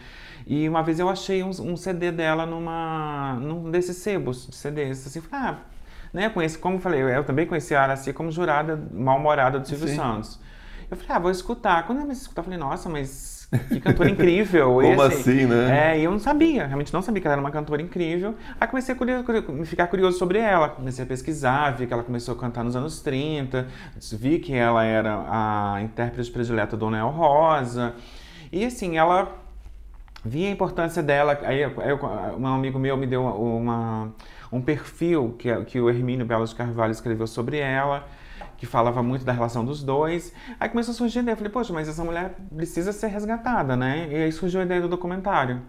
E 0.47 0.67
uma 0.67 0.81
vez 0.81 0.99
eu 0.99 1.09
achei 1.09 1.43
um, 1.43 1.49
um 1.49 1.77
CD 1.77 2.11
dela 2.11 2.45
numa, 2.45 3.37
num 3.41 3.69
desses 3.69 3.97
sebos 3.97 4.47
de 4.47 4.55
CDs. 4.55 5.05
Assim, 5.05 5.21
ah, 5.31 5.57
né? 6.13 6.29
Conheci, 6.29 6.57
como 6.57 6.77
eu 6.77 6.79
falei, 6.79 7.01
eu, 7.01 7.09
eu 7.09 7.23
também 7.23 7.45
conheci 7.45 7.75
a 7.75 7.83
Araci 7.83 8.13
como 8.13 8.31
jurada 8.31 8.81
mal-humorada 8.91 9.59
do 9.59 9.67
Silvio 9.67 9.87
Sim. 9.87 9.95
Santos. 9.95 10.39
Eu 10.89 10.97
falei, 10.97 11.15
ah, 11.15 11.19
vou 11.19 11.31
escutar. 11.31 11.85
Quando 11.85 11.99
eu 11.99 12.03
comecei 12.03 12.21
a 12.21 12.23
escutar, 12.23 12.41
eu 12.41 12.45
falei, 12.45 12.59
nossa, 12.59 12.89
mas 12.89 13.47
que 13.67 13.79
cantora 13.79 14.09
incrível. 14.11 14.73
Como 14.73 15.01
assim, 15.01 15.19
assim, 15.19 15.45
né? 15.45 15.93
É, 15.93 15.99
e 15.99 16.03
eu 16.03 16.11
não 16.11 16.19
sabia, 16.19 16.65
realmente 16.65 16.93
não 16.93 17.01
sabia 17.01 17.21
que 17.21 17.27
ela 17.27 17.33
era 17.33 17.41
uma 17.41 17.51
cantora 17.51 17.81
incrível. 17.81 18.35
Aí 18.59 18.67
comecei 18.67 18.93
a 18.93 18.97
curioso, 18.97 19.25
ficar 19.65 19.87
curioso 19.87 20.17
sobre 20.17 20.39
ela. 20.39 20.69
Comecei 20.69 21.03
a 21.03 21.07
pesquisar, 21.07 21.71
vi 21.71 21.87
que 21.87 21.93
ela 21.93 22.03
começou 22.03 22.35
a 22.35 22.37
cantar 22.37 22.63
nos 22.63 22.75
anos 22.75 23.01
30, 23.01 23.67
vi 24.13 24.39
que 24.39 24.53
ela 24.53 24.83
era 24.83 25.25
a 25.27 25.81
intérprete 25.81 26.31
predileta 26.31 26.75
do 26.75 26.89
Nel 26.89 27.09
Rosa. 27.09 27.93
E 28.51 28.65
assim, 28.65 28.97
ela 28.97 29.31
vi 30.25 30.45
a 30.47 30.49
importância 30.49 31.03
dela. 31.03 31.39
Aí 31.43 31.61
eu, 31.61 31.71
um 32.37 32.47
amigo 32.47 32.79
meu 32.79 32.97
me 32.97 33.05
deu 33.05 33.23
uma, 33.23 34.11
um 34.51 34.61
perfil 34.61 35.35
que, 35.37 35.55
que 35.65 35.79
o 35.79 35.89
Hermínio 35.89 36.25
Belo 36.25 36.45
de 36.45 36.55
Carvalho 36.55 36.91
escreveu 36.91 37.27
sobre 37.27 37.57
ela 37.57 38.07
que 38.59 38.65
falava 38.65 39.01
muito 39.01 39.23
da 39.23 39.31
relação 39.31 39.63
dos 39.63 39.81
dois. 39.81 40.33
Aí 40.59 40.67
começou 40.67 40.91
a 40.91 40.95
surgir 40.95 41.19
a 41.19 41.21
ideia, 41.21 41.33
eu 41.33 41.37
falei, 41.37 41.51
poxa, 41.51 41.71
mas 41.71 41.87
essa 41.87 42.03
mulher 42.03 42.35
precisa 42.55 42.91
ser 42.91 43.07
resgatada, 43.07 43.75
né? 43.75 44.09
E 44.11 44.15
aí 44.15 44.31
surgiu 44.31 44.59
a 44.59 44.63
ideia 44.63 44.81
do 44.81 44.89
documentário. 44.89 45.61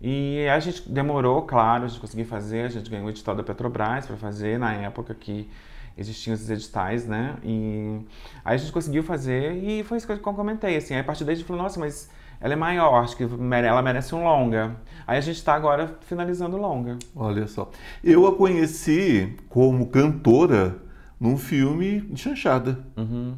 E 0.00 0.48
a 0.48 0.58
gente 0.58 0.90
demorou, 0.90 1.42
claro, 1.42 1.84
a 1.84 1.88
gente 1.88 2.00
conseguiu 2.00 2.24
fazer, 2.24 2.64
a 2.64 2.68
gente 2.68 2.90
ganhou 2.90 3.06
o 3.06 3.10
edital 3.10 3.36
da 3.36 3.42
Petrobras 3.42 4.06
para 4.06 4.16
fazer 4.16 4.58
na 4.58 4.72
época 4.72 5.14
que 5.14 5.48
existiam 5.96 6.32
esses 6.32 6.48
editais, 6.48 7.06
né? 7.06 7.36
E 7.44 8.00
aí 8.42 8.54
a 8.54 8.56
gente 8.56 8.72
conseguiu 8.72 9.02
fazer 9.02 9.52
e 9.52 9.84
foi 9.84 9.98
isso 9.98 10.06
que 10.06 10.12
eu 10.12 10.18
comentei, 10.18 10.74
assim. 10.76 10.94
Aí 10.94 11.00
a 11.00 11.04
partir 11.04 11.24
daí 11.24 11.34
a 11.34 11.36
gente 11.36 11.46
falou, 11.46 11.62
nossa, 11.62 11.78
mas 11.78 12.10
ela 12.40 12.54
é 12.54 12.56
maior, 12.56 13.04
acho 13.04 13.14
que 13.14 13.24
ela 13.24 13.82
merece 13.82 14.14
um 14.14 14.24
longa. 14.24 14.74
Aí 15.06 15.18
a 15.18 15.20
gente 15.20 15.36
está 15.36 15.54
agora 15.54 15.98
finalizando 16.00 16.56
o 16.56 16.60
longa. 16.60 16.98
Olha 17.14 17.46
só. 17.46 17.70
Eu 18.02 18.26
a 18.26 18.34
conheci 18.34 19.36
como 19.50 19.86
cantora 19.86 20.80
num 21.22 21.36
filme 21.36 22.00
de 22.00 22.20
chanchada. 22.20 22.84
Uhum. 22.96 23.36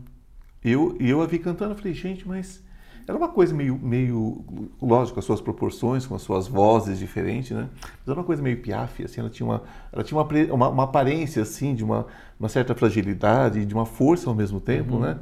Eu, 0.64 0.96
eu 0.98 1.20
a 1.20 1.26
vi 1.26 1.38
cantando, 1.38 1.72
eu 1.72 1.76
falei, 1.76 1.92
gente, 1.92 2.26
mas 2.26 2.64
era 3.06 3.18
uma 3.18 3.28
coisa 3.28 3.54
meio, 3.54 3.78
meio, 3.78 4.42
lógico, 4.80 5.18
as 5.18 5.26
suas 5.26 5.38
proporções, 5.42 6.06
com 6.06 6.14
as 6.14 6.22
suas 6.22 6.48
vozes 6.48 6.98
diferentes, 6.98 7.50
né? 7.50 7.68
Mas 7.82 8.08
era 8.08 8.18
uma 8.18 8.24
coisa 8.24 8.42
meio 8.42 8.62
piaf, 8.62 9.04
assim, 9.04 9.20
ela 9.20 9.28
tinha 9.28 9.46
uma, 9.46 9.62
ela 9.92 10.02
tinha 10.02 10.18
uma, 10.18 10.26
uma, 10.54 10.68
uma 10.70 10.84
aparência, 10.84 11.42
assim, 11.42 11.74
de 11.74 11.84
uma, 11.84 12.06
uma 12.40 12.48
certa 12.48 12.74
fragilidade, 12.74 13.66
de 13.66 13.74
uma 13.74 13.84
força 13.84 14.30
ao 14.30 14.34
mesmo 14.34 14.58
tempo, 14.58 14.94
Uhum. 14.94 15.00
né? 15.00 15.18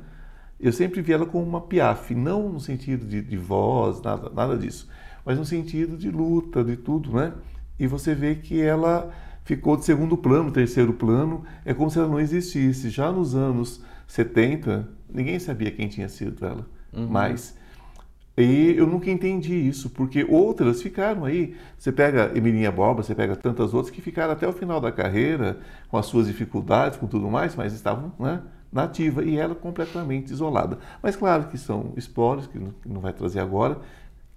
Eu 0.60 0.72
sempre 0.72 1.02
vi 1.02 1.12
ela 1.12 1.26
como 1.26 1.44
uma 1.44 1.60
piaf, 1.60 2.14
não 2.14 2.48
no 2.48 2.60
sentido 2.60 3.04
de, 3.04 3.20
de 3.20 3.36
voz, 3.36 4.00
nada, 4.00 4.30
nada 4.30 4.56
disso, 4.56 4.88
mas 5.24 5.36
no 5.36 5.44
sentido 5.44 5.96
de 5.96 6.08
luta, 6.08 6.62
de 6.62 6.76
tudo, 6.76 7.10
né? 7.10 7.32
E 7.80 7.88
você 7.88 8.14
vê 8.14 8.36
que 8.36 8.60
ela 8.62 9.10
ficou 9.44 9.76
de 9.76 9.84
segundo 9.84 10.16
plano, 10.16 10.50
terceiro 10.50 10.92
plano, 10.92 11.44
é 11.64 11.72
como 11.74 11.90
se 11.90 11.98
ela 11.98 12.08
não 12.08 12.20
existisse. 12.20 12.90
Já 12.90 13.10
nos 13.12 13.34
anos 13.34 13.82
70, 14.06 14.88
ninguém 15.12 15.38
sabia 15.38 15.70
quem 15.70 15.88
tinha 15.88 16.08
sido 16.08 16.44
ela, 16.44 16.66
mais. 17.10 17.56
E 18.36 18.74
eu 18.78 18.86
nunca 18.86 19.10
entendi 19.10 19.54
isso, 19.54 19.90
porque 19.90 20.24
outras 20.24 20.80
ficaram 20.80 21.24
aí. 21.26 21.54
Você 21.78 21.92
pega 21.92 22.32
Emilinha 22.34 22.72
Borba, 22.72 23.02
você 23.02 23.14
pega 23.14 23.36
tantas 23.36 23.74
outras 23.74 23.90
que 23.94 24.00
ficaram 24.00 24.32
até 24.32 24.48
o 24.48 24.52
final 24.52 24.80
da 24.80 24.90
carreira, 24.90 25.58
com 25.88 25.98
as 25.98 26.06
suas 26.06 26.26
dificuldades, 26.28 26.98
com 26.98 27.06
tudo 27.06 27.30
mais, 27.30 27.54
mas 27.54 27.74
estavam 27.74 28.10
né, 28.18 28.40
na 28.72 28.84
ativa 28.84 29.22
e 29.22 29.36
ela 29.36 29.54
completamente 29.54 30.32
isolada. 30.32 30.78
Mas 31.02 31.14
claro 31.14 31.44
que 31.48 31.58
são 31.58 31.92
spoilers, 31.98 32.46
que 32.46 32.58
não, 32.58 32.70
que 32.82 32.88
não 32.88 33.02
vai 33.02 33.12
trazer 33.12 33.40
agora, 33.40 33.78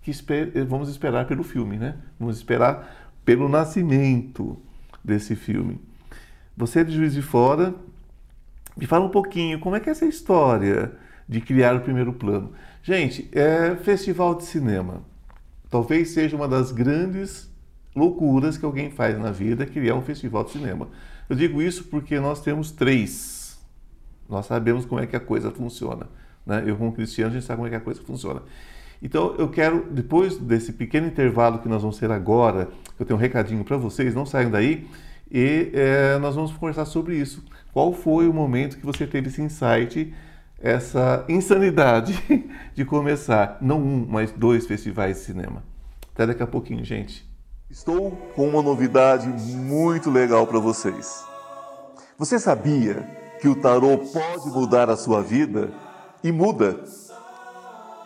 que 0.02 0.12
esper- 0.12 0.52
vamos 0.68 0.90
esperar 0.90 1.26
pelo 1.26 1.42
filme, 1.44 1.78
né? 1.78 1.96
Vamos 2.20 2.36
esperar 2.38 3.14
pelo 3.24 3.48
nascimento 3.48 4.58
desse 5.06 5.36
filme. 5.36 5.80
Você 6.58 6.80
é 6.80 6.84
de 6.84 6.94
Juiz 6.94 7.14
de 7.14 7.22
Fora, 7.22 7.76
me 8.76 8.86
fala 8.86 9.06
um 9.06 9.10
pouquinho, 9.10 9.60
como 9.60 9.76
é 9.76 9.80
que 9.80 9.88
é 9.90 9.92
essa 9.92 10.06
história 10.06 10.92
de 11.28 11.40
criar 11.40 11.76
o 11.76 11.82
primeiro 11.82 12.12
plano? 12.14 12.54
Gente, 12.82 13.30
é 13.32 13.76
festival 13.76 14.36
de 14.36 14.46
cinema. 14.46 15.04
Talvez 15.70 16.10
seja 16.10 16.36
uma 16.36 16.48
das 16.48 16.72
grandes 16.72 17.50
loucuras 17.96 18.58
que 18.58 18.66
alguém 18.66 18.92
faz 18.92 19.18
na 19.18 19.32
vida, 19.32 19.66
criar 19.66 19.96
um 19.96 20.02
festival 20.02 20.44
de 20.44 20.52
cinema. 20.52 20.90
Eu 21.30 21.36
digo 21.36 21.62
isso 21.62 21.86
porque 21.86 22.20
nós 22.20 22.42
temos 22.42 22.72
três. 22.72 23.58
Nós 24.30 24.46
sabemos 24.46 24.86
como 24.86 25.00
é 25.00 25.08
que 25.08 25.16
a 25.16 25.20
coisa 25.20 25.52
funciona. 25.52 26.08
Né? 26.46 26.64
Eu, 26.66 26.76
como 26.76 26.92
cristiano, 26.92 27.32
a 27.32 27.34
gente 27.34 27.46
sabe 27.46 27.58
como 27.58 27.68
é 27.68 27.70
que 27.70 27.76
a 27.78 27.82
coisa 27.82 28.02
funciona. 28.02 28.42
Então, 29.06 29.36
eu 29.38 29.48
quero, 29.48 29.86
depois 29.92 30.36
desse 30.36 30.74
pequeno 30.74 31.06
intervalo 31.06 31.60
que 31.60 31.70
nós 31.70 31.84
vamos 31.84 32.00
ter 32.00 32.10
agora, 32.10 32.70
eu 33.00 33.06
tenho 33.06 33.20
um 33.20 33.22
recadinho 33.22 33.64
para 33.64 33.78
vocês, 33.78 34.16
não 34.16 34.26
saiam 34.26 34.50
daí, 34.50 34.88
e 35.32 35.70
eh, 35.76 36.18
nós 36.18 36.34
vamos 36.34 36.52
conversar 36.54 36.86
sobre 36.86 37.16
isso. 37.16 37.46
Qual 37.72 37.94
foi 37.94 38.28
o 38.28 38.34
momento 38.34 38.80
que 38.80 38.86
você 38.86 39.06
teve 39.06 39.28
esse 39.28 39.44
insight, 39.44 40.12
essa 40.60 41.24
insanidade 41.30 42.20
de 42.74 42.84
começar, 42.84 43.60
não 43.62 43.80
um, 43.80 44.08
mas 44.10 44.32
dois 44.32 44.66
festivais 44.66 45.18
de 45.18 45.22
cinema? 45.22 45.62
Até 46.12 46.26
daqui 46.26 46.42
a 46.42 46.48
pouquinho, 46.48 46.84
gente. 46.84 47.30
Estou 47.70 48.10
com 48.36 48.50
uma 48.50 48.64
novidade 48.64 49.28
muito 49.28 50.10
legal 50.10 50.48
para 50.48 50.58
vocês. 50.58 51.24
Você 52.18 52.40
sabia 52.40 53.08
que 53.40 53.48
o 53.48 53.56
tarô 53.56 54.00
pode 54.00 54.50
mudar 54.50 54.90
a 54.90 54.98
sua 54.98 55.22
vida? 55.22 55.72
E 56.24 56.32
muda. 56.32 56.84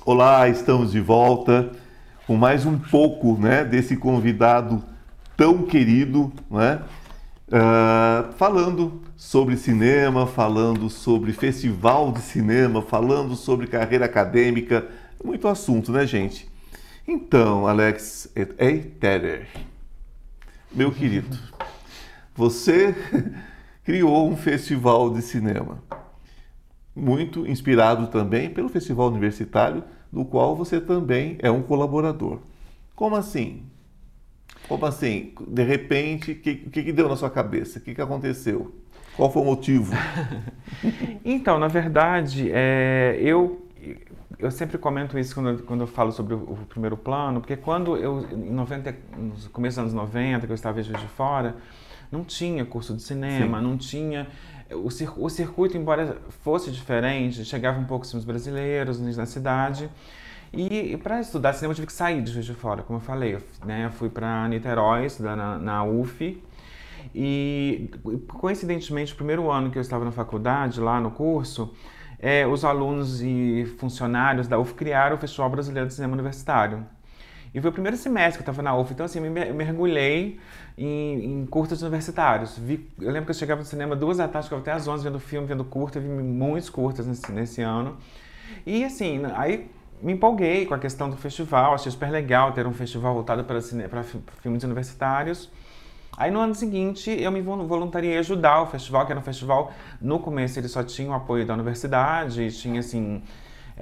Olá, 0.00 0.48
estamos 0.48 0.90
de 0.90 1.00
volta 1.00 1.70
com 2.26 2.36
mais 2.36 2.66
um 2.66 2.76
pouco 2.76 3.38
né, 3.38 3.64
desse 3.64 3.96
convidado 3.96 4.82
tão 5.36 5.62
querido, 5.62 6.32
né? 6.50 6.82
Uh, 7.48 8.32
falando 8.32 9.00
sobre 9.16 9.56
cinema, 9.56 10.26
falando 10.26 10.90
sobre 10.90 11.32
festival 11.32 12.10
de 12.10 12.20
cinema, 12.20 12.82
falando 12.82 13.36
sobre 13.36 13.68
carreira 13.68 14.06
acadêmica, 14.06 14.88
muito 15.22 15.46
assunto, 15.46 15.92
né, 15.92 16.04
gente? 16.04 16.48
Então, 17.06 17.68
Alex 17.68 18.28
Eiterer, 18.58 19.46
meu 20.72 20.90
querido, 20.90 21.38
você 22.34 22.94
criou 23.84 24.28
um 24.28 24.36
festival 24.36 25.10
de 25.10 25.22
cinema, 25.22 25.78
muito 26.94 27.46
inspirado 27.46 28.06
também 28.08 28.50
pelo 28.50 28.68
festival 28.68 29.08
universitário, 29.08 29.82
do 30.12 30.24
qual 30.24 30.54
você 30.54 30.80
também 30.80 31.38
é 31.40 31.50
um 31.50 31.62
colaborador. 31.62 32.40
Como 32.94 33.16
assim? 33.16 33.62
Como 34.68 34.84
assim? 34.84 35.32
De 35.48 35.62
repente, 35.62 36.32
o 36.32 36.34
que, 36.36 36.54
que, 36.54 36.82
que 36.82 36.92
deu 36.92 37.08
na 37.08 37.16
sua 37.16 37.30
cabeça? 37.30 37.78
O 37.78 37.82
que, 37.82 37.94
que 37.94 38.00
aconteceu? 38.00 38.74
Qual 39.16 39.30
foi 39.30 39.42
o 39.42 39.44
motivo? 39.44 39.92
então, 41.24 41.58
na 41.58 41.68
verdade, 41.68 42.50
é, 42.52 43.18
eu, 43.20 43.66
eu 44.38 44.50
sempre 44.50 44.78
comento 44.78 45.18
isso 45.18 45.34
quando, 45.34 45.62
quando 45.62 45.80
eu 45.82 45.86
falo 45.86 46.12
sobre 46.12 46.34
o, 46.34 46.38
o, 46.38 46.58
primeiro 46.68 46.96
plano, 46.96 47.40
porque 47.40 47.56
quando 47.56 47.96
eu, 47.96 48.26
em 48.32 48.52
90, 48.52 48.94
no 49.16 49.50
começo 49.50 49.76
dos 49.76 49.92
anos 49.92 49.94
90, 49.94 50.46
que 50.46 50.52
eu 50.52 50.54
estava 50.54 50.80
em 50.80 50.82
Juiz 50.82 51.00
de 51.00 51.08
Fora, 51.08 51.56
não 52.10 52.24
tinha 52.24 52.64
curso 52.64 52.94
de 52.94 53.02
cinema, 53.02 53.58
Sim. 53.58 53.64
não 53.64 53.76
tinha... 53.76 54.28
O, 54.74 54.88
o 55.24 55.30
circuito, 55.30 55.76
embora 55.76 56.18
fosse 56.42 56.70
diferente, 56.70 57.44
chegavam 57.44 57.84
poucos 57.84 58.10
filmes 58.10 58.24
brasileiros 58.24 59.00
na 59.16 59.26
cidade, 59.26 59.90
e, 60.52 60.92
e 60.92 60.96
para 60.98 61.20
estudar 61.20 61.54
cinema 61.54 61.72
eu 61.72 61.76
tive 61.76 61.86
que 61.86 61.92
sair 61.92 62.20
de 62.20 62.30
Juiz 62.30 62.44
de 62.44 62.52
Fora, 62.52 62.82
como 62.82 62.98
eu 62.98 63.02
falei. 63.02 63.36
Eu, 63.36 63.42
né, 63.64 63.86
eu 63.86 63.90
fui 63.90 64.10
para 64.10 64.46
Niterói, 64.48 65.06
estudar 65.06 65.34
na, 65.34 65.58
na 65.58 65.84
UF. 65.84 66.42
E 67.14 67.90
coincidentemente, 68.28 69.12
o 69.12 69.16
primeiro 69.16 69.50
ano 69.50 69.70
que 69.70 69.78
eu 69.78 69.82
estava 69.82 70.04
na 70.04 70.12
faculdade, 70.12 70.80
lá 70.80 71.00
no 71.00 71.10
curso, 71.10 71.74
é, 72.18 72.46
os 72.46 72.64
alunos 72.64 73.22
e 73.22 73.64
funcionários 73.78 74.46
da 74.46 74.58
UF 74.58 74.74
criaram 74.74 75.16
o 75.16 75.18
Festival 75.18 75.50
Brasileiro 75.50 75.88
de 75.88 75.94
Cinema 75.94 76.12
Universitário. 76.12 76.86
E 77.54 77.60
foi 77.60 77.70
o 77.70 77.72
primeiro 77.72 77.96
semestre 77.96 78.42
que 78.42 78.48
eu 78.48 78.52
estava 78.52 78.62
na 78.62 78.76
UF, 78.76 78.92
então 78.92 79.04
assim, 79.04 79.20
me 79.20 79.28
mergulhei 79.28 80.40
em, 80.76 81.42
em 81.42 81.46
curtas 81.46 81.82
universitários. 81.82 82.56
Vi, 82.56 82.88
eu 82.98 83.10
lembro 83.10 83.26
que 83.26 83.30
eu 83.30 83.34
chegava 83.34 83.60
no 83.60 83.66
cinema 83.66 83.94
duas 83.94 84.16
da 84.16 84.26
tarde, 84.26 84.46
ficava 84.46 84.62
até 84.62 84.72
às 84.72 84.88
11 84.88 85.04
vendo 85.04 85.18
filme, 85.18 85.46
vendo 85.46 85.64
curta, 85.64 86.00
vi 86.00 86.08
muitos 86.08 86.70
curtas 86.70 87.06
nesse, 87.06 87.30
nesse 87.30 87.60
ano. 87.60 87.98
E 88.64 88.84
assim, 88.84 89.22
aí 89.34 89.70
me 90.02 90.12
empolguei 90.14 90.64
com 90.66 90.74
a 90.74 90.78
questão 90.78 91.10
do 91.10 91.16
festival, 91.16 91.74
achei 91.74 91.92
super 91.92 92.10
legal 92.10 92.52
ter 92.52 92.66
um 92.66 92.72
festival 92.72 93.14
voltado 93.14 93.44
para, 93.44 93.60
cine, 93.60 93.86
para 93.86 94.02
filmes 94.02 94.64
universitários. 94.64 95.50
Aí 96.16 96.30
no 96.30 96.40
ano 96.40 96.54
seguinte 96.54 97.10
eu 97.10 97.30
me 97.30 97.40
voluntariei 97.40 98.18
ajudar 98.18 98.62
o 98.62 98.66
festival, 98.66 99.06
que 99.06 99.12
era 99.12 99.20
um 99.20 99.24
festival, 99.24 99.72
no 100.00 100.18
começo 100.18 100.58
ele 100.58 100.68
só 100.68 100.82
tinha 100.82 101.10
o 101.10 101.14
apoio 101.14 101.46
da 101.46 101.54
universidade, 101.54 102.50
tinha 102.52 102.80
assim, 102.80 103.22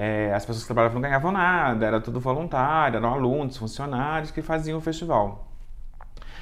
é, 0.02 0.33
as 0.33 0.47
pessoas 0.47 0.62
que 0.62 0.69
trabalhavam 0.69 0.95
não 0.95 1.02
ganhavam 1.02 1.30
nada, 1.30 1.85
era 1.85 2.00
tudo 2.00 2.19
voluntário, 2.19 2.97
eram 2.97 3.12
alunos, 3.12 3.59
funcionários 3.59 4.30
que 4.30 4.40
faziam 4.40 4.78
o 4.78 4.80
festival. 4.80 5.47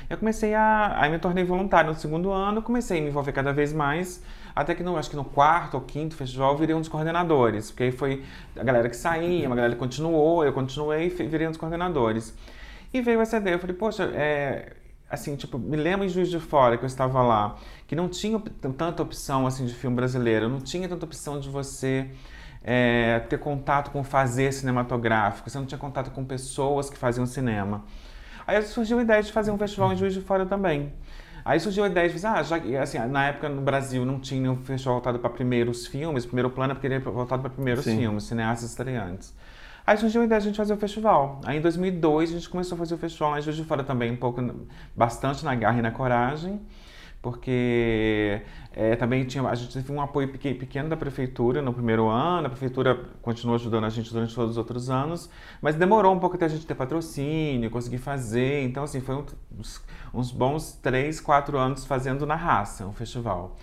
Eu 0.09 0.17
comecei 0.17 0.55
a, 0.55 0.95
aí 0.97 1.11
me 1.11 1.19
tornei 1.19 1.43
voluntário 1.43 1.91
no 1.91 1.99
segundo 1.99 2.31
ano, 2.31 2.63
comecei 2.63 3.01
a 3.01 3.03
me 3.03 3.09
envolver 3.09 3.33
cada 3.33 3.53
vez 3.53 3.73
mais, 3.73 4.23
até 4.55 4.77
que 4.77 4.83
no, 4.85 4.97
acho 4.97 5.11
que 5.11 5.17
no 5.17 5.25
quarto 5.25 5.75
ou 5.75 5.81
quinto 5.81 6.15
festival 6.15 6.57
virei 6.57 6.73
um 6.73 6.79
dos 6.79 6.89
coordenadores, 6.89 7.73
porque 7.73 7.83
aí 7.83 7.91
foi 7.91 8.23
a 8.57 8.63
galera 8.63 8.89
que 8.89 8.97
saía, 8.97 9.49
uma 9.49 9.57
galera 9.57 9.75
que 9.75 9.81
continuou, 9.81 10.45
eu 10.45 10.53
continuei 10.53 11.09
e 11.09 11.09
virei 11.09 11.49
um 11.49 11.51
dos 11.51 11.59
coordenadores. 11.59 12.33
E 12.95 13.01
veio 13.01 13.21
essa 13.21 13.39
ideia, 13.39 13.57
eu 13.57 13.59
falei, 13.59 13.75
poxa, 13.75 14.05
é, 14.15 14.73
assim, 15.11 15.35
tipo, 15.35 15.59
me 15.59 15.77
lembro 15.77 16.07
em 16.07 16.09
Juiz 16.09 16.31
de 16.31 16.39
Fora 16.39 16.79
que 16.79 16.85
eu 16.85 16.87
estava 16.87 17.21
lá, 17.23 17.57
que 17.89 17.97
não 17.97 18.09
tinha 18.09 18.41
tanta 18.79 19.03
opção 19.03 19.49
assim 19.49 19.67
de 19.67 19.75
filme 19.75 19.97
brasileiro, 19.97 20.49
não 20.49 20.61
tinha 20.61 20.89
tanta 20.89 21.05
opção 21.05 21.41
de 21.41 21.51
você 21.51 22.09
é, 22.63 23.21
ter 23.29 23.39
contato 23.39 23.91
com 23.91 24.03
fazer 24.03 24.53
cinematográfico, 24.53 25.49
você 25.49 25.59
não 25.59 25.67
tinha 25.67 25.79
contato 25.79 26.11
com 26.11 26.25
pessoas 26.25 26.91
que 26.91 26.99
faziam 26.99 27.27
cinema. 27.27 27.85
Aí 28.47 28.61
surgiu 28.63 28.99
a 28.99 29.03
ideia 29.03 29.23
de 29.23 29.31
fazer 29.33 29.51
um 29.51 29.59
festival 29.59 29.93
em 29.93 29.97
Juiz 29.97 30.15
de 30.15 30.21
Fora 30.21 30.47
também. 30.47 30.93
Aí 31.45 31.59
surgiu 31.61 31.85
a 31.85 31.87
ideia 31.87 32.09
de 32.09 32.27
ah, 32.27 32.43
já, 32.43 32.57
assim, 32.83 32.99
na 32.99 33.29
época 33.29 33.49
no 33.49 33.63
Brasil 33.63 34.05
não 34.05 34.21
tinha 34.21 34.41
nenhum 34.41 34.57
festival 34.57 34.95
voltado 34.97 35.19
para 35.19 35.31
primeiros 35.31 35.87
filmes, 35.87 36.27
primeiro 36.27 36.51
plano 36.51 36.73
é 36.73 36.75
porque 36.75 36.87
ele 36.87 36.97
é 36.97 36.99
voltado 36.99 37.43
para 37.43 37.51
primeiros 37.51 37.85
Sim. 37.85 37.97
filmes, 37.97 38.25
cineastas 38.25 38.71
estreantes. 38.71 39.35
Aí 39.87 39.97
surgiu 39.97 40.21
a 40.21 40.25
ideia 40.27 40.41
de 40.41 40.47
a 40.47 40.51
gente 40.51 40.57
fazer 40.57 40.75
o 40.75 40.77
festival. 40.77 41.41
Aí 41.47 41.57
em 41.57 41.61
2002 41.63 42.31
a 42.31 42.33
gente 42.35 42.51
começou 42.51 42.77
a 42.77 42.79
fazer 42.79 42.95
o 42.95 42.99
festival 42.99 43.31
lá 43.31 43.39
em 43.39 43.43
Juiz 43.43 43.57
de 43.57 43.65
Fora 43.65 43.83
também, 43.83 44.13
um 44.13 44.17
pouco, 44.17 44.43
bastante 44.95 45.45
na 45.45 45.55
garra 45.55 45.79
e 45.79 45.83
na 45.83 45.91
coragem 45.91 46.61
porque 47.31 48.41
é, 48.73 48.97
também 48.97 49.23
tinha, 49.27 49.47
a 49.47 49.55
gente 49.55 49.71
teve 49.71 49.93
um 49.93 50.01
apoio 50.01 50.29
pequeno 50.33 50.89
da 50.89 50.97
prefeitura 50.97 51.61
no 51.61 51.75
primeiro 51.75 52.09
ano, 52.09 52.47
a 52.47 52.51
prefeitura 52.51 52.99
continuou 53.21 53.57
ajudando 53.57 53.85
a 53.85 53.91
gente 53.91 54.11
durante 54.11 54.35
todos 54.35 54.53
os 54.53 54.57
outros 54.57 54.89
anos, 54.89 55.29
mas 55.61 55.75
demorou 55.75 56.15
um 56.15 56.19
pouco 56.19 56.37
até 56.37 56.47
a 56.47 56.49
gente 56.49 56.65
ter 56.65 56.75
patrocínio, 56.75 57.71
conseguir 57.71 57.99
fazer, 57.99 58.63
então 58.63 58.85
assim, 58.85 59.03
foi 59.03 59.23
uns, 59.59 59.85
uns 60.15 60.31
bons 60.31 60.73
três, 60.73 61.21
quatro 61.21 61.59
anos 61.59 61.85
fazendo 61.85 62.25
na 62.25 62.35
raça 62.35 62.87
o 62.87 62.93
festival. 62.95 63.59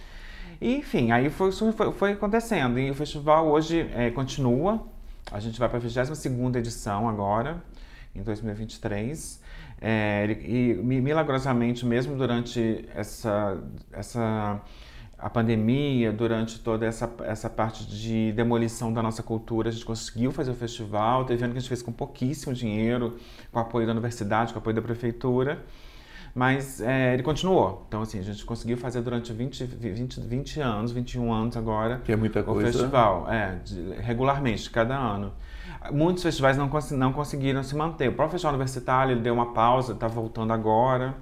E, 0.61 0.75
enfim, 0.75 1.11
aí 1.11 1.31
foi, 1.31 1.51
foi, 1.51 1.91
foi, 1.91 2.11
acontecendo, 2.11 2.77
e 2.77 2.91
o 2.91 2.93
festival 2.93 3.47
hoje 3.47 3.89
é, 3.95 4.11
continua, 4.11 4.85
a 5.31 5.39
gente 5.39 5.57
vai 5.57 5.67
para 5.67 5.79
a 5.79 5.81
22ª 5.81 6.55
edição 6.57 7.09
agora, 7.09 7.63
em 8.13 8.21
2023, 8.21 9.41
é, 9.81 10.25
e 10.43 10.73
milagrosamente, 10.73 11.85
mesmo 11.85 12.15
durante 12.15 12.85
essa, 12.93 13.57
essa 13.91 14.61
a 15.17 15.29
pandemia, 15.29 16.11
durante 16.11 16.59
toda 16.59 16.85
essa, 16.85 17.11
essa 17.23 17.49
parte 17.49 17.85
de 17.85 18.31
demolição 18.33 18.91
da 18.91 19.01
nossa 19.01 19.23
cultura, 19.23 19.69
a 19.69 19.71
gente 19.71 19.85
conseguiu 19.85 20.31
fazer 20.31 20.51
o 20.51 20.55
festival. 20.55 21.25
Teve 21.25 21.43
ano 21.43 21.53
que 21.53 21.57
a 21.57 21.61
gente 21.61 21.69
fez 21.69 21.81
com 21.81 21.91
pouquíssimo 21.91 22.53
dinheiro, 22.53 23.17
com 23.51 23.59
apoio 23.59 23.85
da 23.85 23.93
universidade, 23.93 24.53
com 24.53 24.59
apoio 24.59 24.75
da 24.75 24.81
prefeitura. 24.81 25.63
Mas 26.33 26.81
é, 26.81 27.13
ele 27.13 27.23
continuou. 27.23 27.85
Então, 27.87 28.01
assim, 28.01 28.19
a 28.19 28.21
gente 28.21 28.43
conseguiu 28.43 28.75
fazer 28.75 29.01
durante 29.01 29.31
20, 29.31 29.63
20, 29.63 30.19
20 30.19 30.59
anos, 30.59 30.91
21 30.91 31.31
anos 31.31 31.55
agora. 31.55 32.01
Que 32.03 32.11
é 32.11 32.15
muita 32.17 32.43
coisa. 32.43 32.69
O 32.69 32.71
festival, 32.71 33.31
é, 33.31 33.55
de, 33.63 33.93
regularmente, 34.01 34.69
cada 34.69 34.97
ano. 34.97 35.31
Muitos 35.91 36.23
festivais 36.23 36.57
não, 36.57 36.69
cons 36.69 36.91
não 36.91 37.13
conseguiram 37.13 37.63
se 37.63 37.75
manter. 37.75 38.09
O 38.09 38.13
próprio 38.13 38.31
Festival 38.31 38.53
Universitário 38.53 39.13
ele 39.13 39.21
deu 39.21 39.33
uma 39.33 39.53
pausa, 39.53 39.93
está 39.93 40.07
voltando 40.07 40.53
agora. 40.53 41.15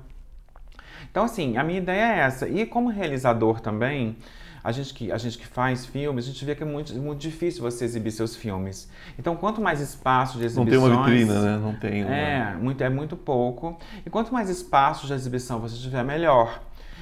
Então, 1.09 1.25
assim, 1.25 1.57
a 1.57 1.63
minha 1.63 1.79
ideia 1.79 2.15
é 2.15 2.19
essa. 2.19 2.47
E 2.47 2.65
como 2.65 2.89
realizador 2.89 3.59
também, 3.59 4.17
a 4.63 4.71
gente 4.71 4.93
que, 4.93 5.11
a 5.11 5.17
gente 5.17 5.37
que 5.37 5.45
faz 5.45 5.85
filmes, 5.85 6.25
a 6.25 6.27
gente 6.29 6.43
vê 6.45 6.55
que 6.55 6.63
é 6.63 6.65
muito, 6.65 6.93
muito 6.95 7.19
difícil 7.19 7.61
você 7.61 7.83
exibir 7.83 8.11
seus 8.11 8.35
filmes. 8.35 8.89
Então, 9.19 9.35
quanto 9.35 9.61
mais 9.61 9.81
espaço 9.81 10.37
de 10.37 10.45
exibições... 10.45 10.81
Não 10.81 10.89
tem 10.89 10.97
uma 10.97 11.05
vitrina, 11.05 11.41
né? 11.41 11.57
Não 11.57 11.75
tem 11.75 12.03
uma... 12.03 12.15
É, 12.15 12.55
muito, 12.55 12.81
é 12.81 12.89
muito 12.89 13.17
pouco. 13.17 13.77
E 14.05 14.09
quanto 14.09 14.33
mais 14.33 14.49
espaço 14.49 15.05
de 15.05 15.13
exibição 15.13 15.59
você 15.59 15.75
tiver, 15.75 16.03
melhor. 16.03 16.61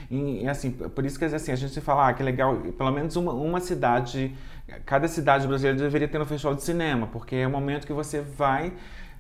E, 0.09 0.45
assim, 0.45 0.71
por 0.71 1.05
isso 1.05 1.17
que 1.17 1.23
assim, 1.23 1.53
a 1.53 1.55
gente 1.55 1.79
fala 1.79 2.09
ah, 2.09 2.13
que 2.13 2.21
legal, 2.21 2.57
pelo 2.77 2.91
menos 2.91 3.15
uma, 3.15 3.31
uma 3.31 3.61
cidade, 3.61 4.35
cada 4.85 5.07
cidade 5.07 5.47
brasileira 5.47 5.77
deveria 5.77 6.07
ter 6.07 6.19
um 6.21 6.25
festival 6.25 6.55
de 6.55 6.63
cinema, 6.63 7.07
porque 7.07 7.35
é 7.35 7.47
o 7.47 7.49
momento 7.49 7.85
que 7.85 7.93
você 7.93 8.21
vai 8.21 8.73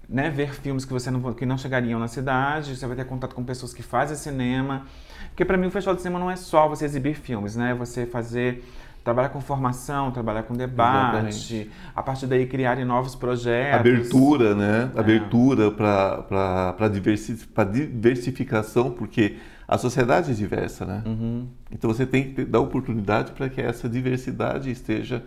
né, 0.07 0.29
ver 0.29 0.53
filmes 0.53 0.83
que 0.83 0.91
você 0.91 1.09
não, 1.09 1.33
que 1.33 1.45
não 1.45 1.57
chegariam 1.57 1.99
na 1.99 2.07
cidade, 2.07 2.75
você 2.75 2.85
vai 2.85 2.95
ter 2.95 3.05
contato 3.05 3.33
com 3.33 3.43
pessoas 3.43 3.73
que 3.73 3.81
fazem 3.81 4.17
cinema. 4.17 4.85
Porque 5.29 5.45
para 5.45 5.57
mim 5.57 5.67
o 5.67 5.71
festival 5.71 5.95
de 5.95 6.01
cinema 6.01 6.19
não 6.19 6.29
é 6.29 6.35
só 6.35 6.67
você 6.67 6.83
exibir 6.83 7.15
filmes, 7.15 7.55
né? 7.55 7.73
Você 7.75 8.05
fazer 8.05 8.63
trabalhar 9.03 9.29
com 9.29 9.41
formação, 9.41 10.11
trabalhar 10.11 10.43
com 10.43 10.53
debate, 10.53 11.55
Exatamente. 11.55 11.71
a 11.95 12.03
partir 12.03 12.27
daí 12.27 12.45
criarem 12.45 12.85
novos 12.85 13.15
projetos. 13.15 13.79
Abertura, 13.79 14.53
né? 14.53 14.91
É. 14.93 14.99
Abertura 14.99 15.71
para 15.71 16.87
diversi 16.89 17.39
diversificação, 17.71 18.91
porque 18.91 19.37
a 19.67 19.77
sociedade 19.77 20.31
é 20.31 20.33
diversa, 20.33 20.85
né? 20.85 21.01
Uhum. 21.05 21.47
Então 21.71 21.91
você 21.91 22.05
tem 22.05 22.33
que 22.33 22.43
dar 22.43 22.59
oportunidade 22.59 23.31
para 23.31 23.49
que 23.49 23.61
essa 23.61 23.87
diversidade 23.87 24.69
esteja 24.69 25.23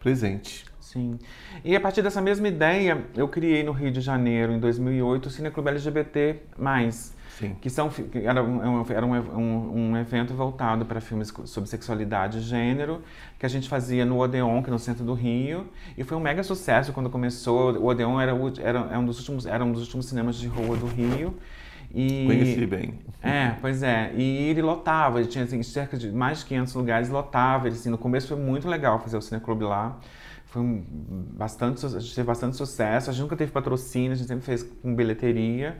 presente. 0.00 0.64
Sim. 0.80 1.18
E 1.64 1.76
a 1.76 1.80
partir 1.80 2.00
dessa 2.00 2.20
mesma 2.20 2.48
ideia, 2.48 3.04
eu 3.14 3.28
criei 3.28 3.62
no 3.62 3.72
Rio 3.72 3.90
de 3.90 4.00
Janeiro, 4.00 4.52
em 4.52 4.58
2008, 4.58 5.26
o 5.26 5.30
Cineclube 5.30 5.68
LGBT+. 5.68 6.36
Sim. 7.38 7.54
Que 7.60 7.70
são, 7.70 7.88
era, 8.14 8.42
um, 8.42 8.84
era 8.88 9.06
um, 9.06 9.14
um, 9.14 9.90
um 9.90 9.96
evento 9.96 10.34
voltado 10.34 10.84
para 10.84 11.00
filmes 11.00 11.32
sobre 11.44 11.70
sexualidade 11.70 12.38
e 12.38 12.40
gênero, 12.40 13.00
que 13.38 13.46
a 13.46 13.48
gente 13.48 13.68
fazia 13.68 14.04
no 14.04 14.18
Odeon, 14.18 14.60
que 14.60 14.70
é 14.70 14.72
no 14.72 14.78
centro 14.78 15.04
do 15.04 15.14
Rio. 15.14 15.68
E 15.96 16.02
foi 16.02 16.16
um 16.16 16.20
mega 16.20 16.42
sucesso 16.42 16.92
quando 16.92 17.08
começou. 17.08 17.74
O 17.76 17.86
Odeon 17.86 18.20
era, 18.20 18.32
era, 18.60 18.78
era, 18.90 18.98
um, 18.98 19.04
dos 19.04 19.18
últimos, 19.18 19.46
era 19.46 19.64
um 19.64 19.70
dos 19.70 19.82
últimos 19.82 20.06
cinemas 20.06 20.36
de 20.36 20.48
rua 20.48 20.76
do 20.76 20.86
Rio. 20.86 21.36
E, 21.94 22.26
Conheci 22.26 22.66
bem. 22.66 22.98
É, 23.22 23.54
pois 23.60 23.82
é. 23.82 24.12
E 24.14 24.48
ele 24.48 24.62
lotava, 24.62 25.20
ele 25.20 25.28
tinha 25.28 25.44
assim, 25.44 25.62
cerca 25.62 25.96
de 25.96 26.10
mais 26.10 26.40
de 26.40 26.46
500 26.46 26.74
lugares, 26.74 27.08
lotava. 27.08 27.66
Ele, 27.66 27.76
assim, 27.76 27.90
no 27.90 27.98
começo 27.98 28.28
foi 28.28 28.36
muito 28.36 28.68
legal 28.68 28.98
fazer 29.00 29.16
o 29.16 29.22
Cineclube 29.22 29.64
lá. 29.64 29.98
Foi 30.46 30.62
um, 30.62 30.84
bastante, 31.36 31.84
a 31.84 31.88
gente 31.88 32.14
teve 32.14 32.26
bastante 32.26 32.56
sucesso. 32.56 33.10
A 33.10 33.12
gente 33.12 33.22
nunca 33.22 33.36
teve 33.36 33.50
patrocínio, 33.50 34.12
a 34.12 34.14
gente 34.14 34.28
sempre 34.28 34.44
fez 34.44 34.62
com 34.62 34.94
bilheteria. 34.94 35.78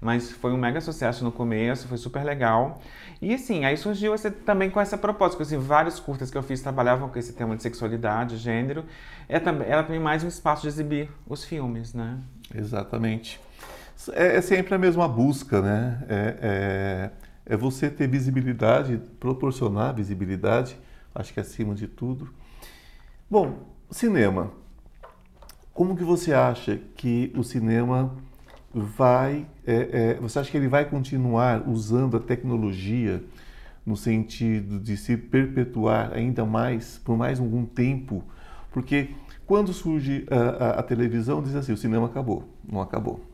Mas 0.00 0.30
foi 0.30 0.52
um 0.52 0.56
mega 0.56 0.80
sucesso 0.80 1.22
no 1.22 1.30
começo, 1.30 1.86
foi 1.86 1.98
super 1.98 2.24
legal. 2.24 2.80
E 3.20 3.34
assim, 3.34 3.66
aí 3.66 3.76
surgiu 3.76 4.14
esse, 4.14 4.30
também 4.30 4.70
com 4.70 4.80
essa 4.80 4.96
proposta, 4.96 5.42
assim, 5.42 5.58
vários 5.58 6.00
curtas 6.00 6.30
que 6.30 6.38
eu 6.38 6.42
fiz 6.42 6.62
trabalhavam 6.62 7.10
com 7.10 7.18
esse 7.18 7.34
tema 7.34 7.54
de 7.54 7.62
sexualidade, 7.62 8.38
gênero. 8.38 8.86
É, 9.28 9.36
era 9.68 9.82
também 9.82 10.00
mais 10.00 10.24
um 10.24 10.28
espaço 10.28 10.62
de 10.62 10.68
exibir 10.68 11.10
os 11.26 11.44
filmes, 11.44 11.92
né? 11.92 12.18
Exatamente. 12.54 13.38
É, 14.08 14.36
é 14.36 14.40
sempre 14.40 14.74
a 14.74 14.78
mesma 14.78 15.06
busca, 15.06 15.60
né? 15.60 16.02
É, 16.08 17.10
é, 17.46 17.54
é, 17.54 17.56
você 17.56 17.90
ter 17.90 18.08
visibilidade, 18.08 19.00
proporcionar 19.18 19.94
visibilidade, 19.94 20.76
acho 21.14 21.34
que 21.34 21.40
acima 21.40 21.74
de 21.74 21.86
tudo. 21.86 22.30
Bom, 23.30 23.66
cinema. 23.90 24.50
Como 25.74 25.96
que 25.96 26.04
você 26.04 26.32
acha 26.32 26.78
que 26.96 27.32
o 27.36 27.42
cinema 27.42 28.14
vai. 28.72 29.46
É, 29.66 30.14
é, 30.14 30.14
você 30.20 30.38
acha 30.38 30.50
que 30.50 30.56
ele 30.56 30.68
vai 30.68 30.84
continuar 30.84 31.68
usando 31.68 32.16
a 32.16 32.20
tecnologia 32.20 33.22
no 33.84 33.96
sentido 33.96 34.78
de 34.78 34.96
se 34.96 35.16
perpetuar 35.16 36.12
ainda 36.12 36.44
mais, 36.44 36.98
por 36.98 37.16
mais 37.16 37.38
algum 37.38 37.66
tempo? 37.66 38.24
Porque 38.70 39.10
quando 39.46 39.72
surge 39.72 40.26
a, 40.30 40.64
a, 40.64 40.70
a 40.80 40.82
televisão, 40.82 41.42
diz 41.42 41.54
assim: 41.54 41.72
o 41.72 41.76
cinema 41.76 42.06
acabou. 42.06 42.48
Não 42.66 42.80
acabou 42.80 43.29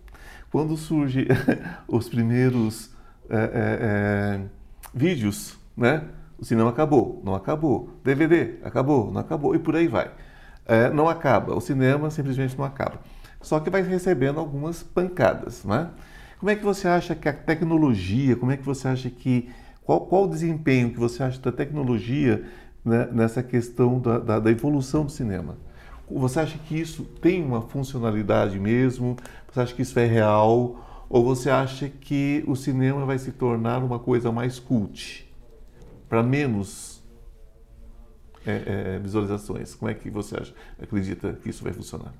quando 0.51 0.77
surge 0.77 1.27
os 1.89 2.09
primeiros 2.09 2.91
é, 3.29 3.37
é, 3.37 3.41
é, 3.43 4.41
vídeos, 4.95 5.59
né? 5.77 6.05
O 6.39 6.45
cinema 6.45 6.71
acabou, 6.71 7.23
não 7.25 7.35
acabou. 7.35 7.99
DVD 8.05 8.57
acabou, 8.63 9.11
não 9.11 9.21
acabou 9.21 9.55
e 9.55 9.59
por 9.59 9.75
aí 9.75 9.89
vai. 9.89 10.11
É, 10.67 10.91
não 10.91 11.09
acaba, 11.09 11.55
o 11.55 11.61
cinema 11.61 12.11
simplesmente 12.11 12.57
não 12.59 12.65
acaba. 12.65 13.01
Só 13.41 13.61
que 13.61 13.71
vai 13.71 13.83
recebendo 13.83 14.41
algumas 14.41 14.83
pancadas, 14.83 15.65
né? 15.65 15.91
Como 16.39 16.51
é 16.51 16.57
que 16.57 16.65
você 16.65 16.87
acha 16.89 17.15
que 17.15 17.29
a 17.29 17.33
tecnologia, 17.33 18.37
como 18.37 18.53
é 18.53 18.57
que 18.57 18.65
você 18.65 18.89
acha 18.89 19.09
que 19.09 19.49
qual, 19.87 20.01
qual 20.01 20.25
o 20.25 20.29
desempenho 20.29 20.91
que 20.91 20.99
você 20.99 21.23
acha 21.23 21.41
da 21.41 21.53
tecnologia 21.53 22.45
né, 22.85 23.09
nessa 23.13 23.43
questão 23.43 24.01
da, 24.01 24.19
da, 24.19 24.41
da 24.41 24.51
evolução 24.51 25.05
do 25.05 25.13
cinema? 25.13 25.57
Você 26.11 26.41
acha 26.41 26.59
que 26.59 26.79
isso 26.79 27.05
tem 27.05 27.43
uma 27.45 27.63
funcionalidade 27.63 28.59
mesmo? 28.59 29.17
Você 29.57 29.61
acha 29.63 29.75
que 29.75 29.81
isso 29.81 29.99
é 29.99 30.05
real? 30.05 30.77
Ou 31.09 31.25
você 31.25 31.49
acha 31.49 31.89
que 31.89 32.45
o 32.47 32.55
cinema 32.55 33.07
vai 33.07 33.19
se 33.19 33.33
tornar 33.33 33.83
uma 33.83 33.99
coisa 33.99 34.31
mais 34.31 34.59
cult? 34.59 35.27
Para 36.11 36.23
menos 36.23 37.03
é, 38.47 38.97
é, 38.97 38.99
visualizações. 38.99 39.75
Como 39.75 39.91
é 39.91 39.95
que 39.95 40.11
você 40.11 40.37
acha, 40.37 40.55
acredita 40.79 41.33
que 41.43 41.49
isso 41.49 41.65
vai 41.65 41.73
funcionar? 41.73 42.13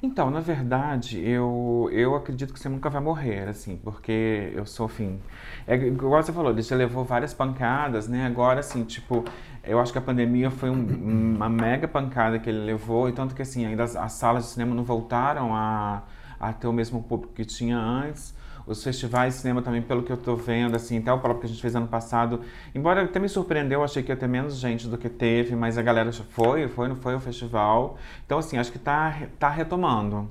Então, 0.00 0.30
na 0.30 0.38
verdade, 0.38 1.18
eu, 1.28 1.88
eu 1.90 2.14
acredito 2.14 2.54
que 2.54 2.60
você 2.60 2.68
nunca 2.68 2.88
vai 2.88 3.02
morrer, 3.02 3.48
assim, 3.48 3.80
porque 3.82 4.52
eu 4.54 4.64
sou, 4.64 4.86
enfim... 4.86 5.18
É, 5.66 5.74
igual 5.74 6.22
você 6.22 6.32
falou, 6.32 6.52
ele 6.52 6.62
já 6.62 6.76
levou 6.76 7.04
várias 7.04 7.34
pancadas, 7.34 8.06
né? 8.06 8.24
Agora, 8.26 8.60
assim, 8.60 8.84
tipo, 8.84 9.24
eu 9.64 9.80
acho 9.80 9.90
que 9.90 9.98
a 9.98 10.02
pandemia 10.02 10.52
foi 10.52 10.70
um, 10.70 11.34
uma 11.34 11.48
mega 11.48 11.88
pancada 11.88 12.38
que 12.38 12.48
ele 12.48 12.60
levou, 12.64 13.08
e 13.08 13.12
tanto 13.12 13.34
que, 13.34 13.42
assim, 13.42 13.66
ainda 13.66 13.82
as, 13.82 13.96
as 13.96 14.12
salas 14.12 14.44
de 14.44 14.50
cinema 14.50 14.72
não 14.72 14.84
voltaram 14.84 15.52
a, 15.52 16.04
a 16.38 16.52
ter 16.52 16.66
o 16.66 16.72
mesmo 16.72 17.02
público 17.02 17.32
que 17.34 17.44
tinha 17.44 17.78
antes. 17.78 18.34
Os 18.66 18.82
festivais 18.82 19.34
de 19.34 19.40
cinema 19.40 19.62
também, 19.62 19.80
pelo 19.80 20.02
que 20.02 20.10
eu 20.10 20.16
estou 20.16 20.36
vendo, 20.36 20.74
assim, 20.74 20.98
até 20.98 21.12
o 21.12 21.18
próprio 21.20 21.42
que 21.42 21.46
a 21.46 21.48
gente 21.48 21.62
fez 21.62 21.76
ano 21.76 21.86
passado, 21.86 22.40
embora 22.74 23.04
até 23.04 23.20
me 23.20 23.28
surpreendeu, 23.28 23.84
achei 23.84 24.02
que 24.02 24.10
ia 24.10 24.16
ter 24.16 24.26
menos 24.26 24.56
gente 24.56 24.88
do 24.88 24.98
que 24.98 25.08
teve, 25.08 25.54
mas 25.54 25.78
a 25.78 25.82
galera 25.82 26.12
foi, 26.12 26.66
foi, 26.66 26.88
não 26.88 26.96
foi 26.96 27.14
o 27.14 27.20
festival. 27.20 27.96
Então, 28.24 28.38
assim, 28.38 28.58
acho 28.58 28.72
que 28.72 28.78
está 28.78 29.28
tá 29.38 29.48
retomando. 29.48 30.28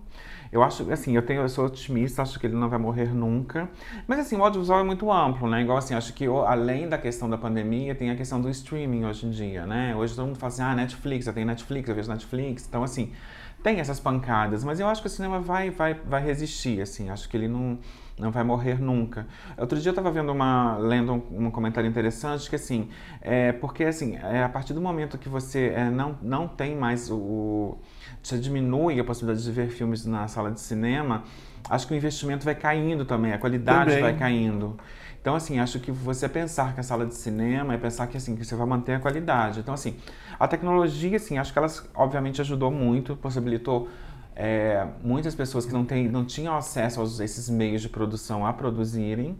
Eu 0.51 0.63
acho, 0.63 0.89
assim, 0.91 1.15
eu, 1.15 1.21
tenho, 1.21 1.41
eu 1.41 1.49
sou 1.49 1.65
otimista, 1.65 2.21
acho 2.21 2.39
que 2.39 2.47
ele 2.47 2.55
não 2.55 2.69
vai 2.69 2.79
morrer 2.79 3.13
nunca. 3.13 3.69
Mas, 4.07 4.19
assim, 4.19 4.37
o 4.37 4.43
audiovisual 4.43 4.79
é 4.79 4.83
muito 4.83 5.11
amplo, 5.11 5.49
né? 5.49 5.61
Igual, 5.61 5.77
assim, 5.77 5.95
acho 5.95 6.13
que 6.13 6.25
além 6.25 6.87
da 6.87 6.97
questão 6.97 7.29
da 7.29 7.37
pandemia, 7.37 7.95
tem 7.95 8.09
a 8.09 8.15
questão 8.15 8.39
do 8.39 8.49
streaming 8.49 9.05
hoje 9.05 9.25
em 9.25 9.31
dia, 9.31 9.65
né? 9.65 9.95
Hoje 9.95 10.15
todo 10.15 10.27
mundo 10.27 10.37
fala 10.37 10.53
assim, 10.53 10.61
ah, 10.61 10.75
Netflix, 10.75 11.27
eu 11.27 11.33
tenho 11.33 11.47
Netflix, 11.47 11.89
eu 11.89 11.95
vejo 11.95 12.09
Netflix. 12.09 12.65
Então, 12.67 12.83
assim, 12.83 13.11
tem 13.65 13.79
essas 13.79 13.99
pancadas, 13.99 14.63
mas 14.63 14.79
eu 14.79 14.87
acho 14.87 15.01
que 15.01 15.07
o 15.07 15.09
cinema 15.09 15.39
vai, 15.39 15.71
vai, 15.71 15.95
vai 15.95 16.23
resistir, 16.23 16.79
assim. 16.79 17.09
Acho 17.09 17.27
que 17.27 17.35
ele 17.35 17.47
não 17.47 17.79
não 18.17 18.31
vai 18.31 18.43
morrer 18.45 18.79
nunca. 18.79 19.27
Outro 19.57 19.77
dia 19.77 19.89
eu 19.89 19.91
estava 19.91 20.09
vendo 20.09 20.31
uma, 20.31 20.77
lendo 20.77 21.11
um, 21.11 21.47
um, 21.47 21.51
comentário 21.51 21.89
interessante 21.89 22.49
que 22.49 22.55
assim, 22.55 22.87
é, 23.19 23.51
porque 23.51 23.83
assim, 23.83 24.15
é, 24.15 24.41
a 24.41 24.47
partir 24.47 24.73
do 24.73 24.79
momento 24.79 25.17
que 25.17 25.27
você 25.27 25.73
é, 25.75 25.89
não, 25.89 26.17
não 26.21 26.47
tem 26.47 26.77
mais 26.77 27.11
o, 27.11 27.17
o, 27.17 27.77
você 28.23 28.37
diminui 28.37 28.97
a 29.01 29.03
possibilidade 29.03 29.43
de 29.43 29.51
ver 29.51 29.67
filmes 29.67 30.05
na 30.05 30.29
sala 30.29 30.49
de 30.49 30.61
cinema, 30.61 31.23
acho 31.69 31.87
que 31.87 31.93
o 31.93 31.97
investimento 31.97 32.45
vai 32.45 32.55
caindo 32.55 33.03
também, 33.03 33.33
a 33.33 33.37
qualidade 33.37 33.89
também. 33.89 34.01
vai 34.01 34.15
caindo. 34.15 34.77
Então, 35.25 35.35
assim, 35.35 35.57
acho 35.57 35.79
que 35.79 35.91
você 35.91 36.29
pensar 36.29 36.75
que 36.75 36.79
a 36.79 36.83
sala 36.83 37.03
de 37.03 37.15
cinema 37.15 37.73
é 37.73 37.79
pensar 37.79 38.05
que, 38.05 38.15
assim, 38.15 38.35
que 38.35 38.45
você 38.45 38.53
vai 38.53 38.67
manter 38.67 38.93
a 38.93 38.99
qualidade. 38.99 39.59
Então, 39.59 39.73
assim, 39.73 39.95
a 40.39 40.47
tecnologia, 40.47 41.15
assim, 41.15 41.39
acho 41.39 41.51
que 41.51 41.57
ela, 41.57 41.67
obviamente, 41.95 42.41
ajudou 42.41 42.69
muito, 42.69 43.15
possibilitou 43.15 43.89
é, 44.35 44.85
muitas 45.03 45.33
pessoas 45.33 45.65
que 45.65 45.73
não, 45.73 45.83
tem, 45.83 46.07
não 46.07 46.23
tinham 46.23 46.55
acesso 46.55 47.01
a 47.01 47.25
esses 47.25 47.49
meios 47.49 47.81
de 47.81 47.89
produção 47.89 48.45
a 48.45 48.53
produzirem. 48.53 49.35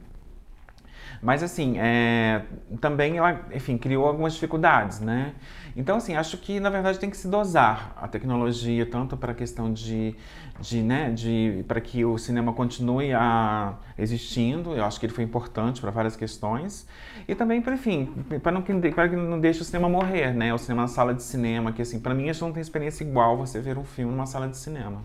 Mas 1.22 1.44
assim, 1.44 1.76
é, 1.78 2.42
também 2.80 3.18
ela, 3.18 3.42
enfim, 3.54 3.78
criou 3.78 4.06
algumas 4.06 4.34
dificuldades, 4.34 5.00
né? 5.00 5.34
Então, 5.76 5.98
assim, 5.98 6.16
acho 6.16 6.38
que 6.38 6.60
na 6.60 6.70
verdade 6.70 6.98
tem 6.98 7.10
que 7.10 7.18
se 7.18 7.28
dosar 7.28 7.94
a 7.98 8.08
tecnologia, 8.08 8.86
tanto 8.86 9.18
para 9.18 9.34
a 9.34 9.36
questão 9.36 9.74
de, 9.74 10.16
de, 10.60 10.82
né, 10.82 11.12
de 11.12 11.66
para 11.68 11.82
que 11.82 12.06
o 12.06 12.18
cinema 12.18 12.54
continue 12.54 13.14
a, 13.14 13.74
existindo, 13.98 14.74
eu 14.74 14.86
acho 14.86 15.00
que 15.00 15.06
ele 15.06 15.14
foi 15.14 15.26
importante 15.26 15.82
para 15.82 15.92
várias 15.92 16.16
questões, 16.16 16.88
e 17.28 17.36
também, 17.36 17.62
para 17.62 17.74
enfim, 17.74 18.06
para 18.42 18.54
não, 18.54 18.62
que 18.62 18.72
não 18.72 19.40
deixe 19.40 19.62
o 19.62 19.66
cinema 19.66 19.90
morrer, 19.90 20.34
né? 20.34 20.54
O 20.54 20.58
cinema 20.58 20.84
na 20.84 20.88
sala 20.88 21.14
de 21.14 21.24
cinema, 21.24 21.74
que 21.74 21.82
assim, 21.82 22.00
para 22.00 22.14
mim, 22.14 22.30
acho 22.30 22.40
que 22.40 22.46
não 22.46 22.54
tem 22.54 22.62
experiência 22.62 23.04
igual 23.04 23.36
você 23.36 23.60
ver 23.60 23.78
um 23.78 23.84
filme 23.84 24.12
numa 24.12 24.26
sala 24.26 24.48
de 24.48 24.58
cinema. 24.58 25.02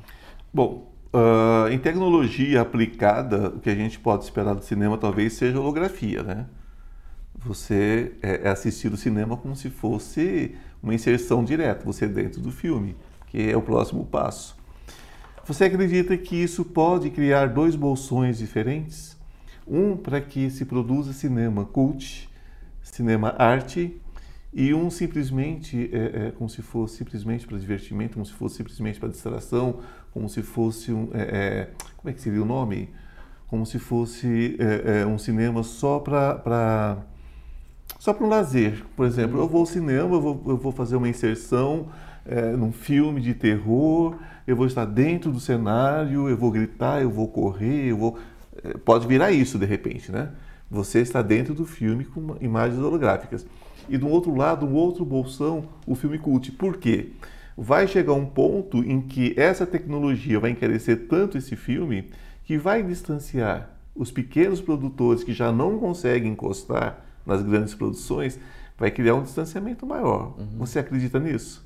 Bom, 0.53 0.90
Uh, 1.13 1.69
em 1.69 1.79
tecnologia 1.79 2.61
aplicada, 2.61 3.49
o 3.49 3.59
que 3.59 3.69
a 3.69 3.75
gente 3.75 3.99
pode 3.99 4.23
esperar 4.23 4.55
do 4.55 4.65
cinema 4.65 4.97
talvez 4.97 5.33
seja 5.33 5.59
holografia, 5.59 6.23
né? 6.23 6.47
Você 7.35 8.13
é, 8.23 8.43
é 8.45 8.49
assistir 8.49 8.93
o 8.93 8.97
cinema 8.97 9.37
como 9.37 9.57
se 9.57 9.71
fosse 9.71 10.55
uma 10.81 10.95
inserção 10.95 11.43
direta, 11.43 11.85
você 11.85 12.07
dentro 12.07 12.41
do 12.41 12.53
filme, 12.53 12.97
que 13.27 13.51
é 13.51 13.57
o 13.57 13.63
próximo 13.63 14.07
passo. 14.07 14.57
Você 15.45 15.65
acredita 15.65 16.17
que 16.17 16.37
isso 16.37 16.65
pode 16.65 17.11
criar 17.11 17.47
dois 17.49 17.75
bolsões 17.75 18.39
diferentes? 18.39 19.19
Um 19.67 19.97
para 19.97 20.21
que 20.21 20.49
se 20.49 20.65
produza 20.65 21.13
cinema 21.13 21.65
cult, 21.65 22.31
cinema 22.83 23.35
arte, 23.37 24.01
e 24.53 24.75
um 24.75 24.91
simplesmente 24.91 25.89
é, 25.93 26.27
é, 26.27 26.31
como 26.33 26.51
se 26.51 26.61
fosse 26.61 26.97
simplesmente 26.97 27.47
para 27.47 27.57
divertimento, 27.57 28.15
como 28.15 28.27
se 28.27 28.33
fosse 28.33 28.57
simplesmente 28.57 28.99
para 28.99 29.09
distração, 29.09 29.81
como 30.13 30.29
se 30.29 30.43
fosse 30.43 30.93
um 30.93 31.09
é, 31.13 31.21
é, 31.21 31.69
como 31.97 32.11
é 32.11 32.13
que 32.13 32.21
seria 32.21 32.43
o 32.43 32.45
nome? 32.45 32.89
Como 33.47 33.67
se 33.67 33.79
fosse 33.79 34.57
é, 34.59 35.01
é, 35.01 35.07
um 35.07 35.19
cinema 35.19 35.63
só 35.63 35.99
para 35.99 36.99
só 37.99 38.15
para 38.15 38.25
um 38.25 38.29
lazer. 38.29 38.85
Por 38.97 39.07
exemplo, 39.07 39.39
eu 39.39 39.49
vou 39.49 39.61
ao 39.61 39.67
cinema, 39.67 40.15
eu 40.15 40.21
vou, 40.21 40.43
eu 40.47 40.57
vou 40.57 40.73
fazer 40.73 40.97
uma 40.97 41.09
inserção 41.09 41.89
num 42.57 42.71
filme 42.71 43.21
de 43.21 43.35
terror, 43.35 44.17
eu 44.47 44.55
vou 44.55 44.67
estar 44.67 44.85
dentro 44.85 45.33
do 45.33 45.41
cenário, 45.41 46.29
eu 46.29 46.37
vou 46.37 46.51
gritar, 46.51 47.03
eu 47.03 47.11
vou 47.11 47.29
correr, 47.29 47.89
eu 47.89 47.97
vou 47.97 48.19
pode 48.85 49.07
virar 49.07 49.33
isso 49.33 49.59
de 49.59 49.67
repente, 49.67 50.13
né? 50.13 50.31
Você 50.71 51.01
está 51.01 51.21
dentro 51.21 51.53
do 51.53 51.67
filme 51.67 52.05
com 52.05 52.37
imagens 52.41 52.81
holográficas 52.81 53.45
e 53.89 53.99
do 53.99 54.09
outro 54.09 54.35
lado, 54.35 54.65
um 54.65 54.75
outro 54.75 55.05
bolsão, 55.05 55.65
o 55.85 55.97
filme 55.97 56.17
cult. 56.17 56.53
Por 56.53 56.77
quê? 56.77 57.11
Vai 57.63 57.87
chegar 57.87 58.15
um 58.15 58.25
ponto 58.25 58.79
em 58.79 59.03
que 59.03 59.35
essa 59.37 59.67
tecnologia 59.67 60.41
vai 60.41 60.51
encarecer 60.51 61.07
tanto 61.09 61.37
esse 61.37 61.55
filme 61.57 62.09
que 62.43 62.57
vai 62.57 62.83
distanciar 62.83 63.71
os 63.95 64.11
pequenos 64.11 64.63
produtores 64.63 65.23
que 65.23 65.35
já 65.35 65.53
não 65.53 65.79
conseguem 65.79 66.33
encostar 66.33 67.05
nas 67.27 67.43
grandes 67.43 67.75
produções, 67.75 68.39
vai 68.79 68.91
criar 68.91 69.15
um 69.15 69.23
distanciamento 69.23 69.85
maior. 69.85 70.35
Uhum. 70.39 70.57
Você 70.57 70.79
acredita 70.79 71.21
nisso? 71.21 71.63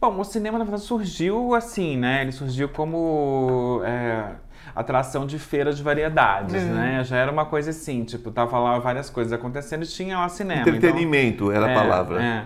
Bom, 0.00 0.20
o 0.20 0.24
cinema 0.24 0.58
na 0.58 0.64
verdade 0.64 0.84
surgiu 0.84 1.54
assim, 1.54 1.96
né? 1.96 2.22
Ele 2.22 2.32
surgiu 2.32 2.68
como 2.68 3.80
é, 3.84 4.34
atração 4.74 5.26
de 5.26 5.38
feira 5.38 5.72
de 5.72 5.82
variedades, 5.82 6.54
é. 6.54 6.64
né? 6.64 7.04
Já 7.04 7.16
era 7.16 7.32
uma 7.32 7.46
coisa 7.46 7.70
assim, 7.70 8.04
tipo, 8.04 8.30
tava 8.30 8.58
lá 8.58 8.78
várias 8.78 9.08
coisas 9.08 9.32
acontecendo 9.32 9.84
e 9.84 9.86
tinha 9.86 10.18
lá 10.18 10.28
cinema. 10.28 10.60
Então 10.60 10.74
Entretenimento 10.74 11.44
então, 11.44 11.52
era 11.52 11.66
a 11.66 11.70
é, 11.70 11.74
palavra. 11.74 12.22
É. 12.22 12.44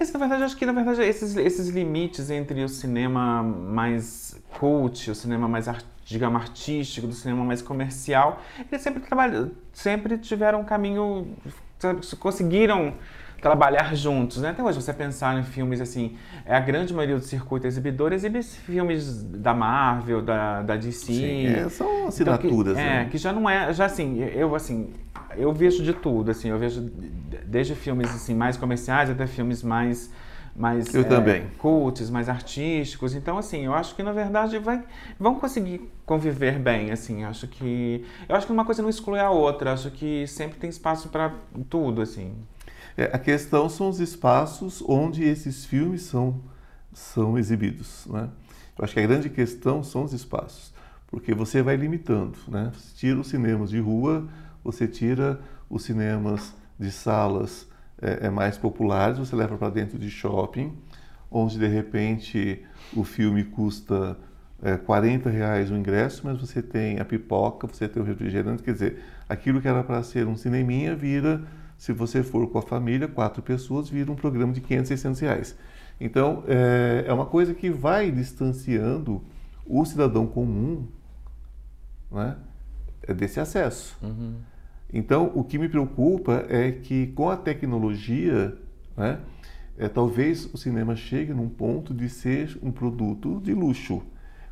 Esse, 0.00 0.12
na 0.12 0.18
verdade, 0.18 0.42
acho 0.42 0.56
que 0.56 0.66
na 0.66 0.72
verdade 0.72 1.02
esses, 1.02 1.36
esses 1.36 1.68
limites 1.68 2.30
entre 2.30 2.64
o 2.64 2.68
cinema 2.68 3.42
mais 3.42 4.36
cult, 4.58 5.10
o 5.10 5.14
cinema 5.14 5.46
mais 5.46 5.68
digamos 6.04 6.40
artístico, 6.40 7.06
do 7.06 7.12
cinema 7.12 7.44
mais 7.44 7.62
comercial, 7.62 8.40
eles 8.72 8.82
sempre 8.82 9.00
trabalham, 9.00 9.50
sempre 9.72 10.18
tiveram 10.18 10.62
um 10.62 10.64
caminho, 10.64 11.36
conseguiram 12.18 12.94
trabalhar 13.40 13.94
juntos, 13.94 14.42
né? 14.42 14.50
Até 14.50 14.62
hoje, 14.62 14.80
você 14.80 14.92
pensar 14.92 15.38
em 15.38 15.42
filmes 15.42 15.80
assim, 15.80 16.16
é 16.44 16.56
a 16.56 16.60
grande 16.60 16.92
maioria 16.92 17.16
do 17.16 17.24
circuito 17.24 17.66
exibidor 17.66 18.12
exibe 18.12 18.42
filmes 18.42 19.22
da 19.22 19.54
Marvel, 19.54 20.20
da, 20.22 20.62
da 20.62 20.76
DC. 20.76 21.12
Sim, 21.12 21.46
é, 21.46 21.68
são 21.68 22.08
assinaturas, 22.08 22.72
então, 22.72 22.84
que, 22.84 22.90
né? 22.90 23.02
É, 23.02 23.04
que 23.06 23.18
já 23.18 23.32
não 23.32 23.48
é, 23.48 23.72
já 23.72 23.84
assim, 23.84 24.20
eu 24.20 24.54
assim, 24.54 24.92
eu 25.36 25.52
vejo 25.52 25.82
de 25.82 25.92
tudo, 25.92 26.30
assim, 26.30 26.48
eu 26.48 26.58
vejo 26.58 26.90
desde 27.46 27.74
filmes 27.74 28.10
assim 28.10 28.34
mais 28.34 28.56
comerciais 28.56 29.08
até 29.10 29.26
filmes 29.26 29.62
mais 29.62 30.10
mais 30.58 30.92
eu 30.92 31.02
é, 31.02 31.04
também. 31.04 31.46
cultos, 31.56 32.10
mais 32.10 32.28
artísticos. 32.28 33.14
Então, 33.14 33.38
assim, 33.38 33.64
eu 33.64 33.72
acho 33.72 33.94
que 33.94 34.02
na 34.02 34.10
verdade 34.10 34.58
vai, 34.58 34.82
vão 35.18 35.36
conseguir 35.36 35.88
conviver 36.04 36.58
bem, 36.58 36.90
assim. 36.90 37.22
Acho 37.22 37.46
que 37.46 38.04
eu 38.28 38.34
acho 38.34 38.44
que 38.44 38.52
uma 38.52 38.64
coisa 38.64 38.82
não 38.82 38.90
exclui 38.90 39.20
a 39.20 39.30
outra. 39.30 39.72
Acho 39.72 39.88
que 39.92 40.26
sempre 40.26 40.58
tem 40.58 40.68
espaço 40.68 41.10
para 41.10 41.32
tudo, 41.70 42.02
assim. 42.02 42.34
É, 42.98 43.04
a 43.12 43.18
questão 43.18 43.68
são 43.68 43.88
os 43.88 44.00
espaços 44.00 44.82
onde 44.84 45.22
esses 45.22 45.64
filmes 45.64 46.02
são, 46.02 46.42
são 46.92 47.38
exibidos. 47.38 48.04
Né? 48.10 48.28
Eu 48.76 48.84
acho 48.84 48.92
que 48.92 48.98
a 48.98 49.06
grande 49.06 49.30
questão 49.30 49.84
são 49.84 50.02
os 50.02 50.12
espaços, 50.12 50.74
porque 51.06 51.32
você 51.32 51.62
vai 51.62 51.76
limitando. 51.76 52.36
Né? 52.48 52.72
Você 52.74 52.96
tira 52.96 53.20
os 53.20 53.28
cinemas 53.28 53.70
de 53.70 53.78
rua, 53.78 54.26
você 54.64 54.88
tira 54.88 55.40
os 55.70 55.84
cinemas 55.84 56.52
de 56.76 56.90
salas 56.90 57.68
é, 58.02 58.26
é 58.26 58.30
mais 58.30 58.58
populares, 58.58 59.16
você 59.16 59.36
leva 59.36 59.56
para 59.56 59.70
dentro 59.70 59.96
de 59.96 60.10
shopping, 60.10 60.76
onde 61.30 61.56
de 61.56 61.68
repente 61.68 62.64
o 62.96 63.04
filme 63.04 63.44
custa 63.44 64.18
é, 64.60 64.76
40 64.76 65.30
reais 65.30 65.70
o 65.70 65.76
ingresso, 65.76 66.22
mas 66.24 66.40
você 66.40 66.60
tem 66.60 66.98
a 66.98 67.04
pipoca, 67.04 67.68
você 67.68 67.86
tem 67.86 68.02
o 68.02 68.04
refrigerante, 68.04 68.60
quer 68.60 68.72
dizer, 68.72 69.04
aquilo 69.28 69.60
que 69.60 69.68
era 69.68 69.84
para 69.84 70.02
ser 70.02 70.26
um 70.26 70.36
cineminha 70.36 70.96
vira 70.96 71.44
se 71.78 71.92
você 71.92 72.24
for 72.24 72.46
com 72.48 72.58
a 72.58 72.62
família, 72.62 73.06
quatro 73.06 73.40
pessoas, 73.40 73.88
vira 73.88 74.10
um 74.10 74.16
programa 74.16 74.52
de 74.52 74.60
500, 74.60 74.88
600 74.88 75.20
reais. 75.20 75.56
Então, 76.00 76.42
é, 76.48 77.04
é 77.06 77.12
uma 77.12 77.24
coisa 77.24 77.54
que 77.54 77.70
vai 77.70 78.10
distanciando 78.10 79.22
o 79.64 79.84
cidadão 79.84 80.26
comum 80.26 80.88
né, 82.10 82.36
desse 83.16 83.38
acesso. 83.38 83.96
Uhum. 84.02 84.34
Então, 84.92 85.30
o 85.34 85.44
que 85.44 85.56
me 85.56 85.68
preocupa 85.68 86.44
é 86.48 86.72
que 86.72 87.08
com 87.08 87.30
a 87.30 87.36
tecnologia, 87.36 88.56
né, 88.96 89.20
é, 89.76 89.88
talvez 89.88 90.52
o 90.52 90.58
cinema 90.58 90.96
chegue 90.96 91.32
num 91.32 91.48
ponto 91.48 91.94
de 91.94 92.08
ser 92.08 92.58
um 92.60 92.72
produto 92.72 93.40
de 93.40 93.54
luxo, 93.54 94.02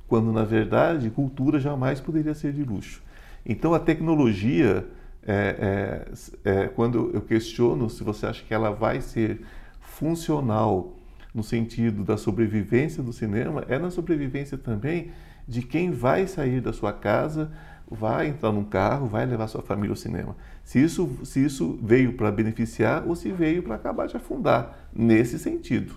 quando 0.07 0.33
na 0.33 0.45
verdade 0.45 1.11
cultura 1.11 1.59
jamais 1.59 2.01
poderia 2.01 2.35
ser 2.35 2.53
de 2.53 2.63
luxo. 2.63 3.03
Então, 3.45 3.75
a 3.75 3.81
tecnologia 3.81 4.87
é, 5.27 6.05
é, 6.45 6.51
é, 6.51 6.69
quando 6.69 7.11
eu 7.13 7.21
questiono 7.21 7.91
se 7.91 8.05
você 8.05 8.27
acha 8.27 8.45
que 8.45 8.55
ela 8.55 8.71
vai 8.71 9.01
ser 9.01 9.41
funcional 9.81 10.95
no 11.35 11.43
sentido 11.43 12.05
da 12.05 12.17
sobrevivência 12.17 13.03
do 13.03 13.13
cinema, 13.13 13.65
é 13.69 13.79
na 13.79 13.91
sobrevivência 13.91 14.57
também 14.57 15.11
de 15.47 15.63
quem 15.63 15.91
vai 15.91 16.27
sair 16.27 16.61
da 16.61 16.73
sua 16.73 16.93
casa, 16.93 17.51
vai 17.91 18.29
entrar 18.29 18.53
num 18.53 18.65
carro, 18.65 19.07
vai 19.07 19.27
levar 19.27 19.47
sua 19.49 19.63
família 19.63 19.93
ao 19.93 19.97
cinema. 19.97 20.37
Se 20.65 20.83
isso, 20.83 21.19
se 21.25 21.45
isso 21.45 21.79
veio 21.83 22.15
para 22.15 22.33
beneficiar 22.33 23.07
ou 23.07 23.15
se 23.15 23.31
veio 23.31 23.63
para 23.63 23.77
acabar 23.77 24.09
de 24.09 24.17
afundar, 24.17 24.89
nesse 24.93 25.39
sentido. 25.39 25.95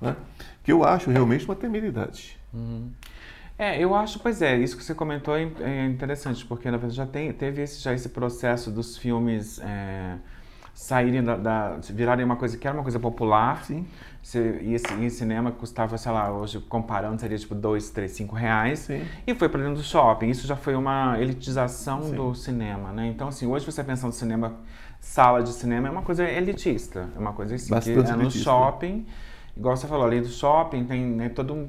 Né? 0.00 0.14
Que 0.62 0.70
eu 0.70 0.84
acho 0.84 1.10
realmente 1.10 1.44
uma 1.44 1.56
temeridade. 1.56 2.38
Uhum. 2.52 2.90
É, 3.58 3.78
eu 3.78 3.94
acho, 3.94 4.18
pois 4.18 4.42
é, 4.42 4.56
isso 4.56 4.76
que 4.76 4.82
você 4.82 4.94
comentou 4.94 5.36
é, 5.36 5.48
é 5.60 5.86
interessante, 5.86 6.44
porque 6.44 6.70
na 6.70 6.76
verdade 6.76 6.96
já 6.96 7.06
tem, 7.06 7.32
teve 7.32 7.62
esse, 7.62 7.80
já 7.80 7.94
esse 7.94 8.08
processo 8.08 8.70
dos 8.70 8.98
filmes 8.98 9.60
é, 9.60 10.16
saírem 10.74 11.22
da, 11.22 11.36
da, 11.36 11.78
virarem 11.90 12.24
uma 12.24 12.36
coisa 12.36 12.58
que 12.58 12.66
era 12.66 12.76
uma 12.76 12.82
coisa 12.82 12.98
popular, 12.98 13.64
Sim. 13.64 13.86
Você 14.24 14.58
ia 14.62 14.78
em 15.04 15.10
cinema, 15.10 15.52
custava, 15.52 15.98
sei 15.98 16.10
lá, 16.10 16.32
hoje 16.32 16.58
comparando, 16.58 17.20
seria 17.20 17.36
tipo 17.36 17.54
2, 17.54 17.90
3, 17.90 18.10
5 18.10 18.34
reais. 18.34 18.78
Sim. 18.78 19.04
E 19.26 19.34
foi 19.34 19.50
para 19.50 19.60
dentro 19.60 19.76
do 19.76 19.82
shopping. 19.82 20.30
Isso 20.30 20.46
já 20.46 20.56
foi 20.56 20.74
uma 20.74 21.20
elitização 21.20 22.04
Sim. 22.04 22.14
do 22.14 22.34
cinema, 22.34 22.90
né? 22.90 23.06
Então, 23.06 23.28
assim, 23.28 23.46
hoje 23.46 23.66
você 23.66 23.84
pensa 23.84 24.06
no 24.06 24.14
cinema, 24.14 24.54
sala 24.98 25.42
de 25.42 25.52
cinema, 25.52 25.88
é 25.88 25.90
uma 25.90 26.00
coisa 26.00 26.24
elitista. 26.24 27.10
É 27.14 27.18
uma 27.18 27.34
coisa 27.34 27.54
assim, 27.54 27.68
Bastante 27.68 28.02
que 28.02 28.10
é 28.10 28.16
no 28.16 28.22
elitista. 28.22 28.44
shopping. 28.44 29.06
Igual 29.54 29.76
você 29.76 29.86
falou, 29.86 30.06
além 30.06 30.22
do 30.22 30.28
shopping, 30.28 30.84
tem 30.84 31.04
né, 31.04 31.28
todo 31.28 31.52
um. 31.52 31.68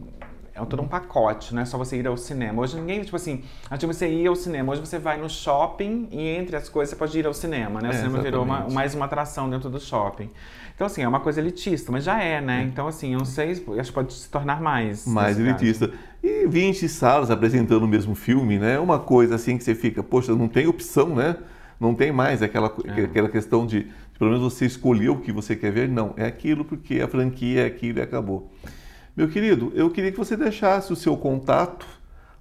É 0.55 0.63
todo 0.63 0.81
um 0.81 0.87
pacote, 0.87 1.53
não 1.53 1.61
é 1.61 1.65
só 1.65 1.77
você 1.77 1.97
ir 1.97 2.07
ao 2.07 2.15
cinema. 2.15 2.61
Hoje 2.61 2.77
ninguém, 2.79 3.01
tipo 3.03 3.17
assim, 3.17 3.43
antes 3.69 3.85
você 3.85 4.07
ia 4.07 4.29
ao 4.29 4.35
cinema, 4.37 4.71
hoje 4.71 4.79
você 4.79 4.97
vai 4.97 5.17
no 5.17 5.29
shopping 5.29 6.07
e 6.11 6.29
entre 6.29 6.55
as 6.55 6.69
coisas 6.69 6.91
você 6.91 6.95
pode 6.95 7.19
ir 7.19 7.27
ao 7.27 7.33
cinema, 7.33 7.81
né? 7.81 7.89
O 7.89 7.91
É, 7.91 7.95
cinema 7.97 8.21
virou 8.21 8.41
uma- 8.43 8.53
exatamente. 8.55 8.73
mais 8.75 8.95
uma 8.95 9.03
atração 9.05 9.49
dentro 9.49 9.69
do 9.69 9.81
shopping. 9.81 10.29
Então, 10.73 10.87
assim, 10.87 11.01
é 11.01 11.07
uma 11.07 11.19
coisa 11.19 11.41
elitista, 11.41 11.91
mas 11.91 12.05
já 12.05 12.21
é, 12.23 12.39
né? 12.39 12.63
Então, 12.63 12.87
assim, 12.87 13.11
eu 13.13 13.17
não 13.19 13.25
sei, 13.25 13.51
acho 13.51 13.61
que 13.89 13.91
pode 13.93 14.13
se 14.13 14.29
tornar 14.29 14.61
mais. 14.61 15.05
mais 15.05 15.37
nesse 15.37 15.51
caso. 15.51 15.63
elitista. 15.65 15.91
E 16.23 16.47
20 16.47 16.87
salas 16.87 17.29
apresentando 17.29 17.83
o 17.83 17.87
mesmo 17.87 18.15
filme, 18.15 18.57
né? 18.57 18.79
Uma 18.79 18.97
coisa 18.99 19.35
assim 19.35 19.57
que 19.57 19.63
você 19.63 19.75
fica, 19.75 20.01
poxa, 20.01 20.33
não 20.35 20.47
tem 20.47 20.67
opção, 20.67 21.15
né? 21.15 21.35
Não 21.79 21.93
tem 21.93 22.11
mais 22.13 22.41
aquela, 22.41 22.73
É. 22.85 23.01
aquela 23.03 23.27
questão 23.27 23.65
de, 23.65 23.83
de 23.83 24.19
pelo 24.19 24.31
menos 24.31 24.53
você 24.53 24.65
escolheu 24.65 25.13
o 25.13 25.19
que 25.21 25.31
você 25.33 25.53
quer 25.55 25.71
ver. 25.71 25.89
Não, 25.89 26.13
é 26.15 26.25
aquilo 26.25 26.63
porque 26.63 27.01
a 27.01 27.07
franquia 27.09 27.63
é 27.63 27.65
aquilo 27.65 27.99
e 27.99 28.01
acabou. 28.01 28.49
Meu 29.15 29.29
querido, 29.29 29.71
eu 29.73 29.89
queria 29.89 30.11
que 30.11 30.17
você 30.17 30.35
deixasse 30.35 30.91
o 30.91 30.95
seu 30.95 31.15
contato, 31.15 31.87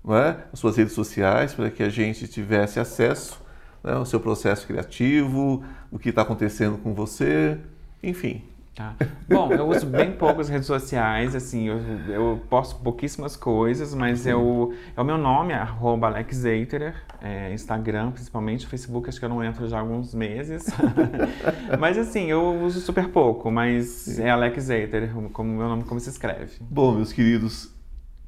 é? 0.08 0.36
as 0.52 0.58
suas 0.58 0.76
redes 0.76 0.92
sociais, 0.92 1.54
para 1.54 1.70
que 1.70 1.82
a 1.84 1.88
gente 1.88 2.26
tivesse 2.26 2.80
acesso 2.80 3.40
né? 3.82 3.92
ao 3.92 4.04
seu 4.04 4.18
processo 4.18 4.66
criativo, 4.66 5.64
o 5.90 5.98
que 6.00 6.08
está 6.08 6.22
acontecendo 6.22 6.76
com 6.78 6.92
você, 6.92 7.58
enfim. 8.02 8.42
Tá. 8.74 8.96
Bom, 9.28 9.52
eu 9.52 9.68
uso 9.68 9.86
bem 9.86 10.10
poucas 10.10 10.48
redes 10.48 10.66
sociais, 10.66 11.36
assim, 11.36 11.68
eu, 11.68 11.78
eu 12.08 12.42
posto 12.50 12.74
pouquíssimas 12.82 13.36
coisas, 13.36 13.94
mas 13.94 14.26
eu, 14.26 14.74
é 14.96 15.00
o 15.00 15.04
meu 15.04 15.16
nome, 15.16 15.52
é 15.52 15.56
arroba 15.56 16.08
Alex 16.08 16.44
Eiterer, 16.44 16.96
é, 17.22 17.54
Instagram 17.54 18.10
principalmente, 18.10 18.66
Facebook 18.66 19.08
acho 19.08 19.20
que 19.20 19.24
eu 19.24 19.28
não 19.28 19.44
entro 19.44 19.68
já 19.68 19.76
há 19.76 19.80
alguns 19.80 20.12
meses. 20.12 20.66
mas 21.78 21.96
assim, 21.96 22.26
eu 22.26 22.64
uso 22.64 22.80
super 22.80 23.10
pouco, 23.10 23.48
mas 23.48 24.18
é 24.18 24.30
Alex 24.30 24.68
Eiterer, 24.68 25.12
como 25.32 25.56
meu 25.56 25.68
nome 25.68 25.84
como 25.84 26.00
se 26.00 26.10
escreve. 26.10 26.56
Bom, 26.60 26.96
meus 26.96 27.12
queridos, 27.12 27.72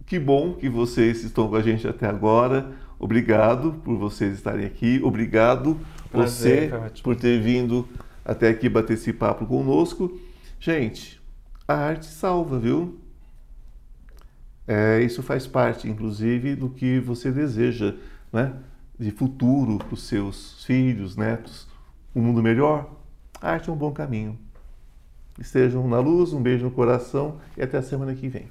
que 0.06 0.16
bom 0.16 0.52
que 0.52 0.68
vocês 0.68 1.24
estão 1.24 1.48
com 1.48 1.56
a 1.56 1.62
gente 1.62 1.88
até 1.88 2.06
agora. 2.06 2.70
Obrigado 3.00 3.72
por 3.84 3.96
vocês 3.96 4.34
estarem 4.34 4.64
aqui. 4.64 5.00
Obrigado 5.02 5.76
Prazer, 6.08 6.70
você 6.70 7.02
por 7.02 7.16
ter 7.16 7.40
vindo 7.40 7.86
até 8.24 8.48
aqui 8.48 8.68
bater 8.68 8.94
esse 8.94 9.12
papo 9.12 9.44
conosco. 9.44 10.20
Gente, 10.66 11.22
a 11.68 11.74
arte 11.74 12.06
salva, 12.06 12.58
viu? 12.58 12.98
É, 14.66 15.00
isso 15.00 15.22
faz 15.22 15.46
parte, 15.46 15.88
inclusive, 15.88 16.56
do 16.56 16.68
que 16.68 16.98
você 16.98 17.30
deseja, 17.30 17.94
né? 18.32 18.52
De 18.98 19.12
futuro 19.12 19.78
para 19.78 19.94
os 19.94 20.02
seus 20.02 20.64
filhos, 20.64 21.16
netos, 21.16 21.68
um 22.12 22.20
mundo 22.20 22.42
melhor. 22.42 22.90
A 23.40 23.52
arte 23.52 23.70
é 23.70 23.72
um 23.72 23.76
bom 23.76 23.92
caminho. 23.92 24.36
Estejam 25.38 25.86
na 25.86 26.00
luz, 26.00 26.32
um 26.32 26.42
beijo 26.42 26.64
no 26.64 26.72
coração 26.72 27.38
e 27.56 27.62
até 27.62 27.78
a 27.78 27.82
semana 27.82 28.12
que 28.12 28.28
vem. 28.28 28.48